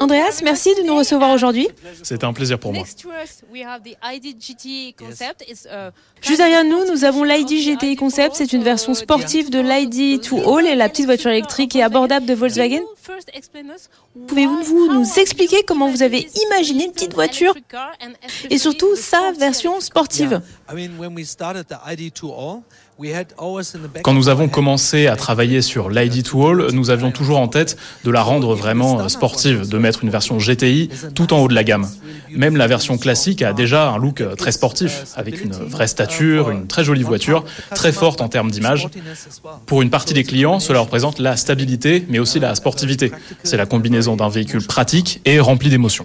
Andreas, 0.00 0.40
merci 0.44 0.74
de 0.74 0.82
nous 0.82 0.94
recevoir 0.96 1.30
aujourd'hui. 1.30 1.68
C'est 2.02 2.22
un 2.22 2.32
plaisir 2.34 2.58
pour 2.58 2.72
moi. 2.72 2.84
Uh, 2.84 3.54
Juste 6.20 6.38
derrière 6.38 6.64
nous, 6.64 6.84
nous 6.90 7.04
avons 7.04 7.24
l'ID 7.24 7.48
GTI 7.48 7.96
Concept. 7.96 8.34
C'est 8.36 8.52
une 8.52 8.62
version 8.62 8.92
sportive 8.94 9.50
de 9.50 9.60
l'ID 9.60 10.20
2 10.20 10.36
All 10.46 10.66
et 10.66 10.74
la 10.74 10.88
petite 10.88 11.06
voiture 11.06 11.30
électrique 11.30 11.74
et 11.76 11.82
abordable 11.82 12.26
de 12.26 12.34
Volkswagen. 12.34 12.82
Pouvez-vous 14.26 14.92
nous 14.92 15.18
expliquer 15.18 15.62
comment 15.66 15.88
vous 15.88 16.02
avez 16.02 16.28
imaginé 16.46 16.84
une 16.84 16.92
petite 16.92 17.14
voiture 17.14 17.54
et 18.50 18.58
surtout 18.58 18.94
sa 18.96 19.32
version 19.32 19.80
sportive? 19.80 20.42
Quand 24.02 24.12
nous 24.12 24.28
avons 24.28 24.48
commencé 24.48 25.06
à 25.06 25.14
travailler 25.14 25.62
sur 25.62 25.88
l'ID2All, 25.88 26.72
nous 26.72 26.90
avions 26.90 27.12
toujours 27.12 27.38
en 27.38 27.46
tête 27.46 27.76
de 28.04 28.10
la 28.10 28.22
rendre 28.22 28.56
vraiment 28.56 29.08
sportive, 29.08 29.68
de 29.68 29.78
mettre 29.78 30.02
une 30.02 30.10
version 30.10 30.38
GTI 30.38 30.90
tout 31.14 31.32
en 31.32 31.38
haut 31.38 31.48
de 31.48 31.54
la 31.54 31.62
gamme. 31.62 31.88
Même 32.30 32.56
la 32.56 32.66
version 32.66 32.98
classique 32.98 33.42
a 33.42 33.52
déjà 33.52 33.90
un 33.90 33.98
look 33.98 34.22
très 34.36 34.50
sportif, 34.50 35.04
avec 35.14 35.42
une 35.42 35.52
vraie 35.52 35.86
stature, 35.86 36.50
une 36.50 36.66
très 36.66 36.82
jolie 36.82 37.04
voiture, 37.04 37.44
très 37.70 37.92
forte 37.92 38.20
en 38.20 38.28
termes 38.28 38.50
d'image. 38.50 38.88
Pour 39.66 39.82
une 39.82 39.90
partie 39.90 40.14
des 40.14 40.24
clients, 40.24 40.58
cela 40.58 40.80
représente 40.80 41.20
la 41.20 41.36
stabilité, 41.36 42.04
mais 42.08 42.18
aussi 42.18 42.40
la 42.40 42.54
sportivité. 42.56 43.12
C'est 43.44 43.56
la 43.56 43.66
combinaison 43.66 44.16
d'un 44.16 44.28
véhicule 44.28 44.66
pratique 44.66 45.20
et 45.24 45.38
rempli 45.38 45.70
d'émotions. 45.70 46.04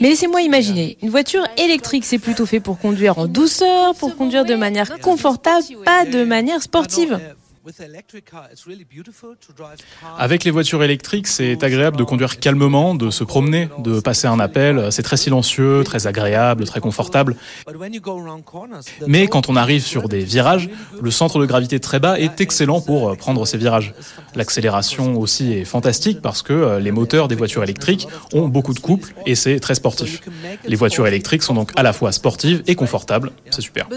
Mais 0.00 0.08
laissez-moi 0.08 0.42
imaginer, 0.42 0.96
une 1.02 1.10
voiture 1.10 1.44
électrique, 1.56 2.04
c'est 2.04 2.18
plutôt 2.18 2.46
fait 2.46 2.60
pour 2.60 2.78
conduire 2.78 3.18
en 3.18 3.26
douceur, 3.26 3.94
pour 3.96 4.16
conduire 4.16 4.44
de 4.44 4.54
manière 4.54 5.00
confortable, 5.00 5.64
pas 5.84 6.04
de 6.04 6.24
manière 6.24 6.62
sportive. 6.62 7.20
Avec 10.18 10.44
les 10.44 10.50
voitures 10.50 10.82
électriques, 10.82 11.28
c'est 11.28 11.62
agréable 11.62 11.96
de 11.96 12.04
conduire 12.04 12.40
calmement, 12.40 12.94
de 12.94 13.10
se 13.10 13.24
promener, 13.24 13.68
de 13.78 14.00
passer 14.00 14.26
un 14.26 14.40
appel. 14.40 14.90
C'est 14.90 15.02
très 15.02 15.16
silencieux, 15.16 15.82
très 15.84 16.06
agréable, 16.06 16.64
très 16.64 16.80
confortable. 16.80 17.36
Mais 19.06 19.28
quand 19.28 19.48
on 19.48 19.56
arrive 19.56 19.82
sur 19.82 20.08
des 20.08 20.24
virages, 20.24 20.68
le 21.00 21.10
centre 21.10 21.38
de 21.38 21.46
gravité 21.46 21.78
très 21.80 22.00
bas 22.00 22.18
est 22.18 22.40
excellent 22.40 22.80
pour 22.80 23.10
euh, 23.10 23.14
prendre 23.14 23.46
ces 23.46 23.58
virages. 23.58 23.94
L'accélération 24.34 25.18
aussi 25.18 25.52
est 25.52 25.64
fantastique 25.64 26.20
parce 26.20 26.42
que 26.42 26.52
euh, 26.52 26.80
les 26.80 26.90
moteurs 26.90 27.28
des 27.28 27.34
voitures 27.34 27.62
électriques 27.62 28.08
ont 28.32 28.48
beaucoup 28.48 28.74
de 28.74 28.80
couple 28.80 29.14
et 29.26 29.34
c'est 29.34 29.60
très 29.60 29.74
sportif. 29.74 30.20
Les 30.64 30.76
voitures 30.76 31.06
électriques 31.06 31.42
sont 31.42 31.54
donc 31.54 31.70
à 31.76 31.82
la 31.82 31.92
fois 31.92 32.12
sportives 32.12 32.62
et 32.66 32.74
confortables. 32.74 33.32
C'est 33.50 33.62
super. 33.62 33.88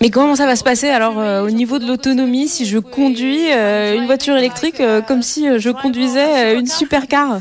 Mais 0.00 0.10
comment 0.10 0.36
ça 0.36 0.46
va 0.46 0.56
se 0.56 0.64
passer 0.64 0.88
alors 0.88 1.18
au 1.48 1.50
niveau 1.50 1.78
de 1.78 1.86
l'autonomie 1.86 2.46
si 2.46 2.66
je 2.66 2.78
conduis 2.78 3.50
euh, 3.52 3.96
une 3.96 4.04
voiture 4.04 4.36
électrique 4.36 4.80
euh, 4.80 5.00
comme 5.00 5.22
si 5.22 5.48
euh, 5.48 5.58
je 5.58 5.70
conduisais 5.70 6.58
une 6.58 6.66
supercar 6.66 7.40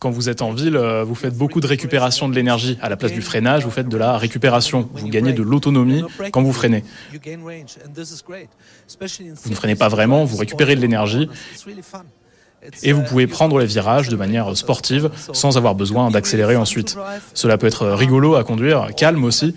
quand 0.00 0.10
vous 0.10 0.28
êtes 0.28 0.42
en 0.42 0.50
ville, 0.50 0.76
vous 0.76 1.14
faites 1.14 1.36
beaucoup 1.36 1.60
de 1.60 1.68
récupération 1.68 2.28
de 2.28 2.34
l'énergie. 2.34 2.76
À 2.82 2.88
la 2.88 2.96
place 2.96 3.12
du 3.12 3.22
freinage, 3.22 3.64
vous 3.64 3.70
faites 3.70 3.88
de 3.88 3.96
la 3.96 4.18
récupération. 4.18 4.90
Vous 4.92 5.08
gagnez 5.08 5.32
de 5.32 5.42
l'autonomie 5.44 6.02
quand 6.32 6.42
vous 6.42 6.52
freinez. 6.52 6.82
Vous 7.12 7.20
ne 9.50 9.54
freinez 9.54 9.76
pas 9.76 9.88
vraiment, 9.88 10.24
vous 10.24 10.36
récupérez 10.36 10.74
de 10.74 10.80
l'énergie. 10.80 11.28
Et 12.82 12.92
vous 12.92 13.02
pouvez 13.02 13.26
prendre 13.26 13.58
les 13.58 13.66
virages 13.66 14.08
de 14.08 14.16
manière 14.16 14.56
sportive 14.56 15.10
sans 15.32 15.56
avoir 15.56 15.74
besoin 15.74 16.10
d'accélérer 16.10 16.56
ensuite. 16.56 16.96
Cela 17.34 17.58
peut 17.58 17.66
être 17.66 17.88
rigolo 17.88 18.34
à 18.34 18.44
conduire, 18.44 18.88
calme 18.96 19.24
aussi. 19.24 19.54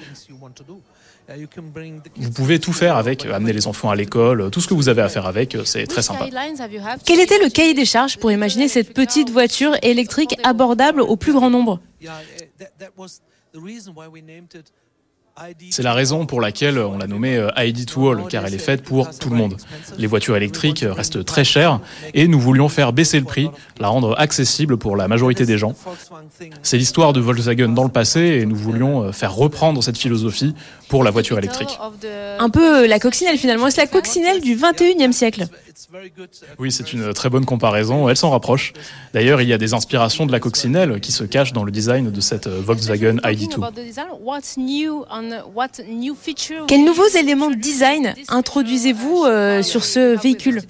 Vous 2.17 2.31
pouvez 2.31 2.59
tout 2.59 2.73
faire 2.73 2.97
avec, 2.97 3.25
amener 3.25 3.53
les 3.53 3.67
enfants 3.67 3.89
à 3.89 3.95
l'école, 3.95 4.49
tout 4.51 4.59
ce 4.59 4.67
que 4.67 4.73
vous 4.73 4.89
avez 4.89 5.01
à 5.01 5.09
faire 5.09 5.25
avec, 5.25 5.57
c'est 5.65 5.87
très 5.87 6.01
sympa. 6.01 6.27
Quel 7.05 7.19
était 7.19 7.39
le 7.39 7.49
cahier 7.49 7.73
des 7.73 7.85
charges 7.85 8.17
pour 8.17 8.31
imaginer 8.31 8.67
cette 8.67 8.93
petite 8.93 9.29
voiture 9.29 9.75
électrique 9.81 10.35
abordable 10.43 11.01
au 11.01 11.15
plus 11.15 11.33
grand 11.33 11.49
nombre? 11.49 11.79
C'est 15.69 15.83
la 15.83 15.93
raison 15.93 16.25
pour 16.25 16.41
laquelle 16.41 16.77
on 16.77 16.97
l'a 16.97 17.07
nommée 17.07 17.37
euh, 17.37 17.49
ID 17.57 17.85
to 17.85 18.15
car 18.29 18.45
elle 18.45 18.53
est 18.53 18.59
faite 18.59 18.83
pour 18.83 19.09
tout 19.17 19.29
le 19.29 19.35
monde. 19.35 19.55
Les 19.97 20.07
voitures 20.07 20.35
électriques 20.35 20.85
restent 20.87 21.23
très 21.23 21.43
chères 21.43 21.79
et 22.13 22.27
nous 22.27 22.39
voulions 22.39 22.69
faire 22.69 22.93
baisser 22.93 23.19
le 23.19 23.25
prix, 23.25 23.49
la 23.79 23.87
rendre 23.87 24.19
accessible 24.19 24.77
pour 24.77 24.95
la 24.95 25.07
majorité 25.07 25.45
des 25.45 25.57
gens. 25.57 25.73
C'est 26.63 26.77
l'histoire 26.77 27.13
de 27.13 27.19
Volkswagen 27.19 27.69
dans 27.69 27.83
le 27.83 27.89
passé 27.89 28.19
et 28.19 28.45
nous 28.45 28.55
voulions 28.55 29.03
euh, 29.03 29.11
faire 29.11 29.33
reprendre 29.33 29.83
cette 29.83 29.97
philosophie 29.97 30.53
pour 30.89 31.03
la 31.03 31.11
voiture 31.11 31.37
électrique. 31.37 31.79
Un 32.39 32.49
peu 32.49 32.85
la 32.85 32.99
coccinelle 32.99 33.37
finalement, 33.37 33.69
c'est 33.69 33.81
la 33.81 33.87
coccinelle 33.87 34.41
du 34.41 34.55
21e 34.55 35.11
siècle? 35.11 35.47
Oui, 36.59 36.71
c'est 36.71 36.93
une 36.93 37.13
très 37.13 37.29
bonne 37.29 37.45
comparaison, 37.45 38.09
elle 38.09 38.17
s'en 38.17 38.29
rapproche. 38.29 38.73
D'ailleurs, 39.13 39.41
il 39.41 39.47
y 39.47 39.53
a 39.53 39.57
des 39.57 39.73
inspirations 39.73 40.25
de 40.25 40.31
la 40.31 40.39
coccinelle 40.39 40.99
qui 40.99 41.11
se 41.11 41.23
cachent 41.23 41.53
dans 41.53 41.63
le 41.63 41.71
design 41.71 42.11
de 42.11 42.21
cette 42.21 42.47
Volkswagen 42.47 43.17
ID2. 43.17 43.57
Quels 46.67 46.85
nouveaux 46.85 47.07
éléments 47.17 47.49
de 47.49 47.55
design 47.55 48.13
introduisez-vous 48.27 49.23
euh, 49.25 49.63
sur 49.63 49.83
ce 49.83 50.19
véhicule? 50.21 50.61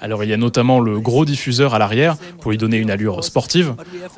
alors 0.00 0.22
il 0.22 0.30
y 0.30 0.32
a 0.32 0.36
notamment 0.36 0.78
le 0.78 1.00
gros 1.00 1.24
diffuseur 1.24 1.74
à 1.74 1.78
l'arrière 1.78 2.16
pour 2.40 2.52
lui 2.52 2.58
donner 2.58 2.76
une 2.76 2.90
allure 2.90 3.24
sportive. 3.24 3.74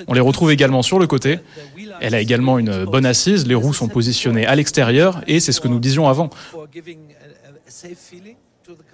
On 0.08 0.12
les 0.12 0.20
retrouve 0.20 0.50
également 0.52 0.82
sur 0.82 0.98
le 0.98 1.06
côté. 1.06 1.38
Elle 2.00 2.14
a 2.14 2.20
également 2.20 2.58
une 2.58 2.84
bonne 2.84 3.06
assise, 3.06 3.46
les 3.46 3.54
roues 3.54 3.72
sont 3.72 3.88
positionnées 3.88 4.46
à 4.46 4.54
l'extérieur 4.54 5.22
et 5.26 5.40
c'est 5.40 5.52
ce 5.52 5.60
que 5.60 5.68
nous 5.68 5.80
disions 5.80 6.08
avant. 6.08 6.28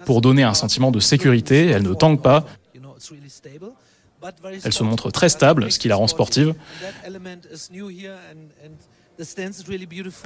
Pour 0.05 0.21
donner 0.21 0.43
un 0.43 0.53
sentiment 0.53 0.91
de 0.91 0.99
sécurité, 0.99 1.67
elle 1.67 1.83
ne 1.83 1.93
tangue 1.93 2.21
pas. 2.21 2.45
Elle 4.63 4.73
se 4.73 4.83
montre 4.83 5.11
très 5.11 5.29
stable, 5.29 5.71
ce 5.71 5.79
qui 5.79 5.87
la 5.87 5.95
rend 5.95 6.07
sportive. 6.07 6.53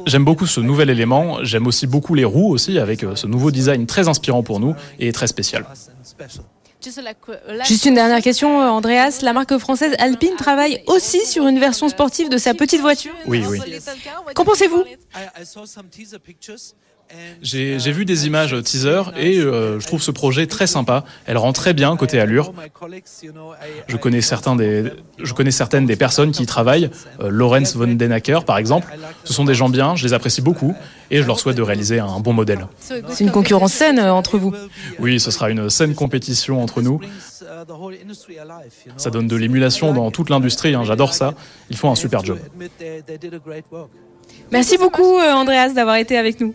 J'aime 0.06 0.26
beaucoup 0.26 0.46
ce 0.46 0.60
nouvel 0.60 0.90
élément, 0.90 1.44
j'aime 1.44 1.68
aussi 1.68 1.88
beaucoup 1.88 2.14
les 2.14 2.26
roues 2.26 2.52
aussi, 2.52 2.78
avec 2.78 3.04
euh, 3.04 3.16
ce 3.16 3.26
nouveau 3.28 3.50
design 3.50 3.88
très 3.88 4.08
inspirant 4.08 4.44
pour 4.44 4.60
nous 4.60 4.76
et 5.00 5.12
très 5.12 5.28
spécial. 5.28 5.66
Juste 7.66 7.86
une 7.86 7.96
dernière 7.96 8.22
question, 8.22 8.62
euh, 8.62 8.68
Andreas. 8.68 9.20
La 9.22 9.34
marque 9.34 9.58
française 9.58 9.96
Alpine 10.00 10.36
travaille 10.36 10.84
aussi 10.88 11.26
sur 11.26 11.48
une 11.48 11.60
version 11.60 11.88
sportive 11.90 12.30
de 12.30 12.38
sa 12.38 12.54
petite 12.54 12.82
voiture. 12.82 13.14
Oui, 13.26 13.44
oui. 13.48 13.60
Qu'en 14.36 14.46
pensez-vous? 14.46 14.84
J'ai 17.44 17.92
vu 17.92 18.06
des 18.06 18.26
images 18.26 18.56
teaser 18.64 19.02
et 19.18 19.38
euh, 19.38 19.80
je 19.80 19.88
trouve 19.88 20.02
ce 20.02 20.12
projet 20.12 20.48
très 20.48 20.68
sympa. 20.68 21.04
Elle 21.26 21.38
rend 21.38 21.52
très 21.52 21.74
bien 21.74 21.96
côté 21.98 22.20
allure. 22.20 22.54
Je 23.88 23.98
connais, 23.98 24.22
certains 24.22 24.56
des, 24.56 24.86
je 25.22 25.34
connais 25.34 25.52
certaines 25.52 25.86
des 25.86 25.96
personnes 25.96 26.32
qui 26.32 26.44
y 26.44 26.46
travaillent. 26.46 26.90
Euh, 27.20 27.30
Lorenz 27.30 27.76
von 27.76 27.88
Denacker, 27.88 28.46
par 28.46 28.58
exemple. 28.58 28.88
Ce 29.24 29.34
sont 29.34 29.44
des 29.46 29.56
gens 29.56 29.70
bien, 29.70 29.96
je 29.96 30.06
les 30.06 30.14
apprécie 30.14 30.42
beaucoup 30.42 30.76
et 31.12 31.22
je 31.22 31.28
leur 31.28 31.40
souhaite 31.40 31.58
de 31.58 31.62
réaliser 31.62 32.00
un 32.00 32.20
bon 32.20 32.34
modèle. 32.34 32.68
C'est 32.80 33.20
une 33.20 33.32
concurrence 33.32 33.74
saine 33.74 34.00
euh, 34.00 34.14
entre 34.14 34.38
vous 34.38 34.54
Oui, 35.00 35.20
ce 35.20 35.32
sera 35.32 35.50
une 35.50 35.70
saine 35.70 35.96
compétition 35.96 36.62
entre 36.62 36.82
nous. 36.82 37.02
Ça 38.98 39.10
donne 39.10 39.28
de 39.28 39.36
l'émulation 39.36 39.94
dans 39.94 40.12
toute 40.12 40.30
l'industrie, 40.30 40.76
hein, 40.76 40.84
j'adore 40.86 41.14
ça. 41.14 41.34
Ils 41.70 41.78
font 41.78 41.92
un 41.92 41.96
super 41.96 42.24
job. 42.24 42.40
Merci 44.52 44.78
beaucoup, 44.78 45.20
Andreas, 45.20 45.70
d'avoir 45.70 45.98
été 45.98 46.18
avec 46.18 46.40
nous. 46.40 46.54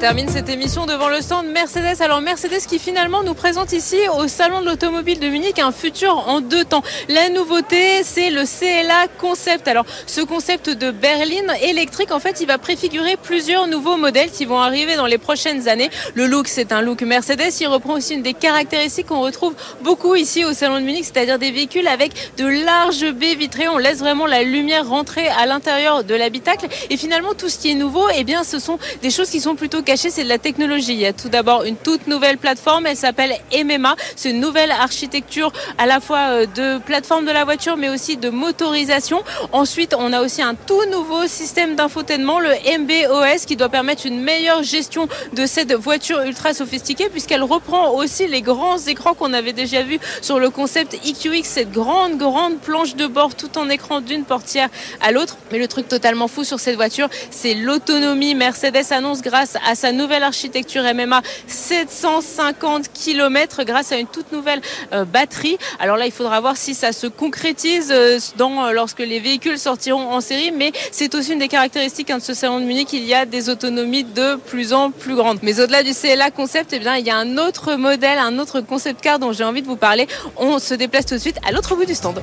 Termine 0.00 0.30
cette 0.30 0.48
émission 0.48 0.86
devant 0.86 1.10
le 1.10 1.20
stand 1.20 1.46
Mercedes. 1.48 2.00
Alors 2.00 2.22
Mercedes 2.22 2.64
qui 2.66 2.78
finalement 2.78 3.22
nous 3.22 3.34
présente 3.34 3.74
ici 3.74 3.98
au 4.16 4.28
Salon 4.28 4.62
de 4.62 4.64
l'Automobile 4.64 5.20
de 5.20 5.28
Munich 5.28 5.58
un 5.58 5.72
futur 5.72 6.26
en 6.26 6.40
deux 6.40 6.64
temps. 6.64 6.82
La 7.10 7.28
nouveauté, 7.28 8.02
c'est 8.02 8.30
le 8.30 8.44
CLA 8.44 9.08
Concept. 9.18 9.68
Alors 9.68 9.84
ce 10.06 10.22
concept 10.22 10.70
de 10.70 10.90
berline 10.90 11.52
électrique, 11.60 12.12
en 12.12 12.18
fait, 12.18 12.40
il 12.40 12.46
va 12.46 12.56
préfigurer 12.56 13.18
plusieurs 13.22 13.66
nouveaux 13.66 13.98
modèles 13.98 14.30
qui 14.30 14.46
vont 14.46 14.58
arriver 14.58 14.96
dans 14.96 15.04
les 15.04 15.18
prochaines 15.18 15.68
années. 15.68 15.90
Le 16.14 16.26
look, 16.26 16.48
c'est 16.48 16.72
un 16.72 16.80
look 16.80 17.02
Mercedes. 17.02 17.52
Il 17.60 17.66
reprend 17.66 17.92
aussi 17.92 18.14
une 18.14 18.22
des 18.22 18.32
caractéristiques 18.32 19.08
qu'on 19.08 19.20
retrouve 19.20 19.54
beaucoup 19.82 20.14
ici 20.14 20.46
au 20.46 20.54
Salon 20.54 20.76
de 20.76 20.84
Munich, 20.86 21.04
c'est-à-dire 21.04 21.38
des 21.38 21.50
véhicules 21.50 21.86
avec 21.86 22.12
de 22.38 22.46
larges 22.46 23.12
baies 23.12 23.34
vitrées. 23.34 23.68
On 23.68 23.76
laisse 23.76 23.98
vraiment 23.98 24.24
la 24.24 24.44
lumière 24.44 24.88
rentrer 24.88 25.28
à 25.28 25.44
l'intérieur 25.44 26.04
de 26.04 26.14
l'habitacle. 26.14 26.68
Et 26.88 26.96
finalement, 26.96 27.34
tout 27.34 27.50
ce 27.50 27.58
qui 27.58 27.70
est 27.70 27.74
nouveau, 27.74 28.06
eh 28.16 28.24
bien, 28.24 28.44
ce 28.44 28.58
sont 28.58 28.78
des 29.02 29.10
choses 29.10 29.28
qui 29.28 29.42
sont 29.42 29.56
plutôt 29.56 29.82
caché, 29.90 30.10
c'est 30.10 30.22
de 30.22 30.28
la 30.28 30.38
technologie. 30.38 30.92
Il 30.92 31.00
y 31.00 31.06
a 31.06 31.12
tout 31.12 31.28
d'abord 31.28 31.64
une 31.64 31.74
toute 31.74 32.06
nouvelle 32.06 32.38
plateforme, 32.38 32.86
elle 32.86 32.96
s'appelle 32.96 33.34
MMA. 33.52 33.96
C'est 34.14 34.30
une 34.30 34.38
nouvelle 34.38 34.70
architecture 34.70 35.52
à 35.78 35.86
la 35.86 35.98
fois 35.98 36.28
euh, 36.28 36.46
de 36.46 36.78
plateforme 36.78 37.26
de 37.26 37.32
la 37.32 37.44
voiture, 37.44 37.76
mais 37.76 37.88
aussi 37.88 38.16
de 38.16 38.30
motorisation. 38.30 39.24
Ensuite, 39.50 39.92
on 39.98 40.12
a 40.12 40.20
aussi 40.20 40.42
un 40.42 40.54
tout 40.54 40.84
nouveau 40.92 41.26
système 41.26 41.74
d'infotainment, 41.74 42.38
le 42.38 42.50
MBOS, 42.50 43.46
qui 43.48 43.56
doit 43.56 43.68
permettre 43.68 44.06
une 44.06 44.20
meilleure 44.20 44.62
gestion 44.62 45.08
de 45.32 45.44
cette 45.44 45.72
voiture 45.72 46.20
ultra 46.20 46.54
sophistiquée, 46.54 47.08
puisqu'elle 47.08 47.42
reprend 47.42 47.90
aussi 47.90 48.28
les 48.28 48.42
grands 48.42 48.78
écrans 48.78 49.14
qu'on 49.14 49.32
avait 49.32 49.52
déjà 49.52 49.82
vus 49.82 49.98
sur 50.22 50.38
le 50.38 50.50
concept 50.50 50.94
EQX, 51.04 51.42
cette 51.42 51.72
grande, 51.72 52.16
grande 52.16 52.60
planche 52.60 52.94
de 52.94 53.08
bord 53.08 53.34
tout 53.34 53.58
en 53.58 53.68
écran 53.68 54.00
d'une 54.00 54.22
portière 54.22 54.68
à 55.00 55.10
l'autre. 55.10 55.36
Mais 55.50 55.58
le 55.58 55.66
truc 55.66 55.88
totalement 55.88 56.28
fou 56.28 56.44
sur 56.44 56.60
cette 56.60 56.76
voiture, 56.76 57.08
c'est 57.32 57.54
l'autonomie. 57.54 58.36
Mercedes 58.36 58.92
annonce 58.92 59.20
grâce 59.20 59.56
à 59.66 59.74
sa 59.80 59.92
nouvelle 59.92 60.22
architecture 60.22 60.82
MMA 60.82 61.22
750 61.46 62.92
km 62.92 63.64
grâce 63.64 63.92
à 63.92 63.96
une 63.96 64.06
toute 64.06 64.30
nouvelle 64.30 64.60
euh, 64.92 65.06
batterie. 65.06 65.56
Alors 65.78 65.96
là, 65.96 66.04
il 66.04 66.12
faudra 66.12 66.38
voir 66.40 66.56
si 66.56 66.74
ça 66.74 66.92
se 66.92 67.06
concrétise 67.06 67.90
euh, 67.90 68.18
euh, 68.40 68.72
lorsque 68.72 68.98
les 68.98 69.20
véhicules 69.20 69.58
sortiront 69.58 70.10
en 70.10 70.20
série, 70.20 70.52
mais 70.52 70.72
c'est 70.92 71.14
aussi 71.14 71.32
une 71.32 71.38
des 71.38 71.48
caractéristiques 71.48 72.10
hein, 72.10 72.18
de 72.18 72.22
ce 72.22 72.34
salon 72.34 72.60
de 72.60 72.64
Munich, 72.64 72.92
il 72.92 73.04
y 73.04 73.14
a 73.14 73.24
des 73.24 73.48
autonomies 73.48 74.04
de 74.04 74.36
plus 74.36 74.74
en 74.74 74.90
plus 74.90 75.14
grandes. 75.14 75.38
Mais 75.42 75.60
au-delà 75.60 75.82
du 75.82 75.94
CLA 75.94 76.30
concept, 76.30 76.74
eh 76.74 76.78
bien, 76.78 76.96
il 76.96 77.06
y 77.06 77.10
a 77.10 77.16
un 77.16 77.38
autre 77.38 77.76
modèle, 77.76 78.18
un 78.18 78.38
autre 78.38 78.60
concept 78.60 79.00
car 79.00 79.18
dont 79.18 79.32
j'ai 79.32 79.44
envie 79.44 79.62
de 79.62 79.66
vous 79.66 79.76
parler. 79.76 80.06
On 80.36 80.58
se 80.58 80.74
déplace 80.74 81.06
tout 81.06 81.14
de 81.14 81.20
suite 81.20 81.38
à 81.46 81.52
l'autre 81.52 81.74
bout 81.74 81.86
du 81.86 81.94
stand. 81.94 82.20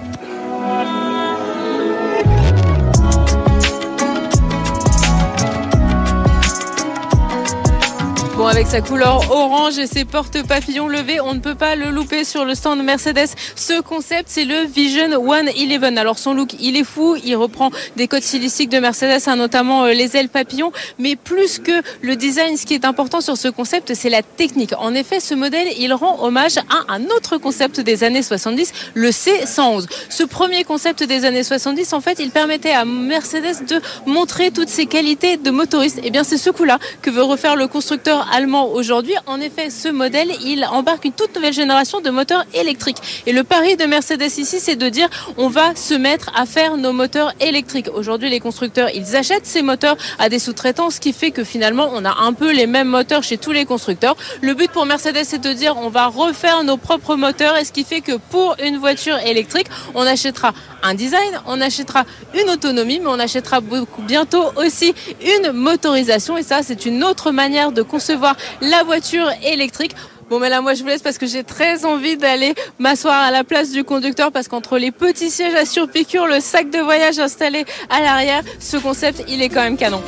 Bon, 8.38 8.46
avec 8.46 8.68
sa 8.68 8.82
couleur 8.82 9.32
orange 9.32 9.80
et 9.80 9.88
ses 9.88 10.06
portes 10.06 10.46
papillons 10.46 10.88
levées, 10.88 11.20
on 11.20 11.34
ne 11.34 11.40
peut 11.40 11.56
pas 11.56 11.76
le 11.76 11.90
louper 11.90 12.24
sur 12.24 12.46
le 12.46 12.54
stand 12.54 12.84
Mercedes. 12.84 13.30
Ce 13.56 13.82
concept, 13.82 14.26
c'est 14.28 14.46
le 14.46 14.64
Vision 14.64 15.10
111. 15.10 15.98
Alors, 15.98 16.20
son 16.20 16.36
look, 16.36 16.50
il 16.60 16.78
est 16.78 16.84
fou. 16.84 17.16
Il 17.26 17.36
reprend 17.36 17.72
des 17.96 18.08
codes 18.08 18.22
stylistiques 18.22 18.70
de 18.70 18.78
Mercedes, 18.78 19.24
hein, 19.26 19.38
notamment 19.38 19.86
euh, 19.86 19.94
les 19.94 20.16
ailes 20.16 20.30
papillons. 20.30 20.72
Mais 21.00 21.16
plus 21.16 21.58
que 21.58 21.72
le 22.04 22.16
design, 22.16 22.58
ce 22.58 22.68
qui 22.68 22.76
est 22.76 22.86
important 22.86 23.22
sur 23.22 23.38
ce 23.38 23.48
concept, 23.48 23.96
c'est 23.96 24.12
la 24.12 24.22
technique. 24.22 24.74
En 24.78 24.94
effet, 24.94 25.20
ce 25.20 25.34
modèle, 25.34 25.70
il 25.80 25.92
rend 25.92 26.24
hommage 26.24 26.58
à 26.58 26.94
un 26.94 27.06
autre 27.06 27.40
concept 27.40 27.80
des 27.80 28.04
années 28.04 28.22
70, 28.22 28.72
le 28.94 29.10
C111. 29.10 29.88
Ce 30.10 30.24
premier 30.24 30.64
concept 30.64 31.02
des 31.02 31.26
années 31.26 31.44
70, 31.44 31.92
en 31.92 32.02
fait, 32.02 32.20
il 32.20 32.30
permettait 32.30 32.70
à 32.70 32.86
Mercedes 32.86 33.66
de 33.68 33.82
montrer 34.06 34.52
toutes 34.52 34.70
ses 34.70 34.86
qualités 34.86 35.38
de 35.38 35.50
motoriste. 35.50 35.98
Et 35.98 36.02
eh 36.06 36.10
bien, 36.12 36.24
c'est 36.24 36.38
ce 36.38 36.52
coup-là 36.52 36.78
que 37.02 37.10
veut 37.10 37.24
refaire 37.24 37.56
le 37.56 37.68
constructeur 37.68 38.27
allemand 38.32 38.72
aujourd'hui. 38.72 39.16
En 39.26 39.40
effet, 39.40 39.70
ce 39.70 39.88
modèle, 39.90 40.30
il 40.44 40.66
embarque 40.66 41.06
une 41.06 41.12
toute 41.12 41.36
nouvelle 41.36 41.54
génération 41.54 42.02
de 42.02 42.10
moteurs 42.10 42.46
électriques. 42.54 42.98
Et 43.26 43.32
le 43.32 43.44
pari 43.44 43.76
de 43.78 43.86
Mercedes 43.86 44.38
ici, 44.38 44.60
c'est 44.60 44.76
de 44.76 44.90
dire 44.90 45.10
on 45.38 45.48
va 45.48 45.76
se 45.76 45.94
mettre 45.94 46.32
à 46.36 46.46
faire 46.46 46.78
nos 46.78 46.94
moteurs 46.94 47.34
électriques. 47.40 47.90
Aujourd'hui, 47.94 48.30
les 48.30 48.40
constructeurs, 48.40 48.90
ils 48.94 49.16
achètent 49.16 49.46
ces 49.46 49.62
moteurs 49.62 49.98
à 50.20 50.30
des 50.30 50.40
sous-traitants, 50.40 50.90
ce 50.90 51.00
qui 51.00 51.14
fait 51.14 51.32
que 51.32 51.44
finalement, 51.44 51.90
on 51.94 52.06
a 52.06 52.18
un 52.22 52.34
peu 52.34 52.52
les 52.52 52.68
mêmes 52.68 52.90
moteurs 52.90 53.24
chez 53.24 53.38
tous 53.38 53.52
les 53.52 53.66
constructeurs. 53.66 54.16
Le 54.42 54.54
but 54.54 54.72
pour 54.72 54.86
Mercedes, 54.86 55.24
c'est 55.24 55.42
de 55.42 55.54
dire 55.54 55.78
on 55.78 55.90
va 55.90 56.08
refaire 56.08 56.64
nos 56.64 56.78
propres 56.78 57.16
moteurs, 57.16 57.58
et 57.58 57.66
ce 57.66 57.72
qui 57.72 57.84
fait 57.84 58.02
que 58.02 58.18
pour 58.30 58.56
une 58.64 58.78
voiture 58.78 59.18
électrique, 59.20 59.68
on 59.96 60.02
achètera 60.02 60.54
un 60.84 60.94
design, 60.94 61.40
on 61.46 61.60
achètera 61.62 62.06
une 62.34 62.50
autonomie, 62.50 63.00
mais 63.00 63.08
on 63.08 63.20
achètera 63.20 63.60
bientôt 64.00 64.46
aussi 64.56 64.94
une 65.22 65.52
motorisation. 65.52 66.38
Et 66.38 66.44
ça, 66.44 66.62
c'est 66.64 66.86
une 66.86 67.04
autre 67.04 67.32
manière 67.32 67.72
de 67.72 67.82
concevoir 67.82 68.36
la 68.62 68.84
voiture 68.84 69.30
électrique. 69.44 69.96
Bon, 70.30 70.40
mais 70.40 70.50
là, 70.50 70.62
moi, 70.62 70.74
je 70.74 70.84
vous 70.84 70.90
laisse 70.90 71.02
parce 71.02 71.18
que 71.18 71.26
j'ai 71.26 71.44
très 71.44 71.86
envie 71.86 72.18
d'aller 72.18 72.54
m'asseoir 72.80 73.22
à 73.22 73.32
la 73.32 73.46
place 73.46 73.72
du 73.72 73.86
conducteur 73.86 74.32
parce 74.32 74.50
qu'entre 74.50 74.78
les 74.78 74.92
petits 74.92 75.30
sièges 75.30 75.56
à 75.56 75.66
surpiqûre, 75.66 76.28
le 76.28 76.42
sac 76.42 76.70
de 76.70 76.80
voyage 76.80 77.18
installé 77.18 77.66
à 77.90 78.02
l'arrière, 78.02 78.42
ce 78.60 78.76
concept, 78.76 79.24
il 79.30 79.42
est 79.42 79.50
quand 79.50 79.62
même 79.62 79.78
canon. 79.78 80.04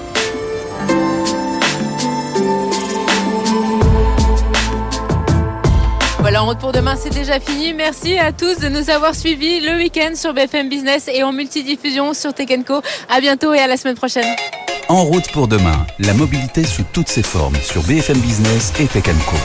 Voilà, 6.29 6.43
en 6.43 6.45
route 6.45 6.59
pour 6.59 6.71
demain, 6.71 6.93
c'est 6.95 7.09
déjà 7.09 7.39
fini. 7.39 7.73
Merci 7.73 8.19
à 8.19 8.31
tous 8.31 8.59
de 8.59 8.69
nous 8.69 8.91
avoir 8.91 9.15
suivis 9.15 9.61
le 9.61 9.77
week-end 9.77 10.11
sur 10.13 10.31
BFM 10.31 10.69
Business 10.69 11.09
et 11.11 11.23
en 11.23 11.31
multidiffusion 11.31 12.13
sur 12.13 12.35
Tekenco. 12.35 12.83
À 13.09 13.19
bientôt 13.19 13.51
et 13.55 13.57
à 13.57 13.65
la 13.65 13.77
semaine 13.77 13.95
prochaine. 13.95 14.35
En 14.89 15.05
route 15.05 15.27
pour 15.31 15.47
demain, 15.47 15.87
la 15.97 16.13
mobilité 16.13 16.65
sous 16.65 16.83
toutes 16.93 17.09
ses 17.09 17.23
formes 17.23 17.55
sur 17.55 17.81
BFM 17.81 18.19
Business 18.19 18.73
et 18.79 18.85
Tekenco. 18.85 19.37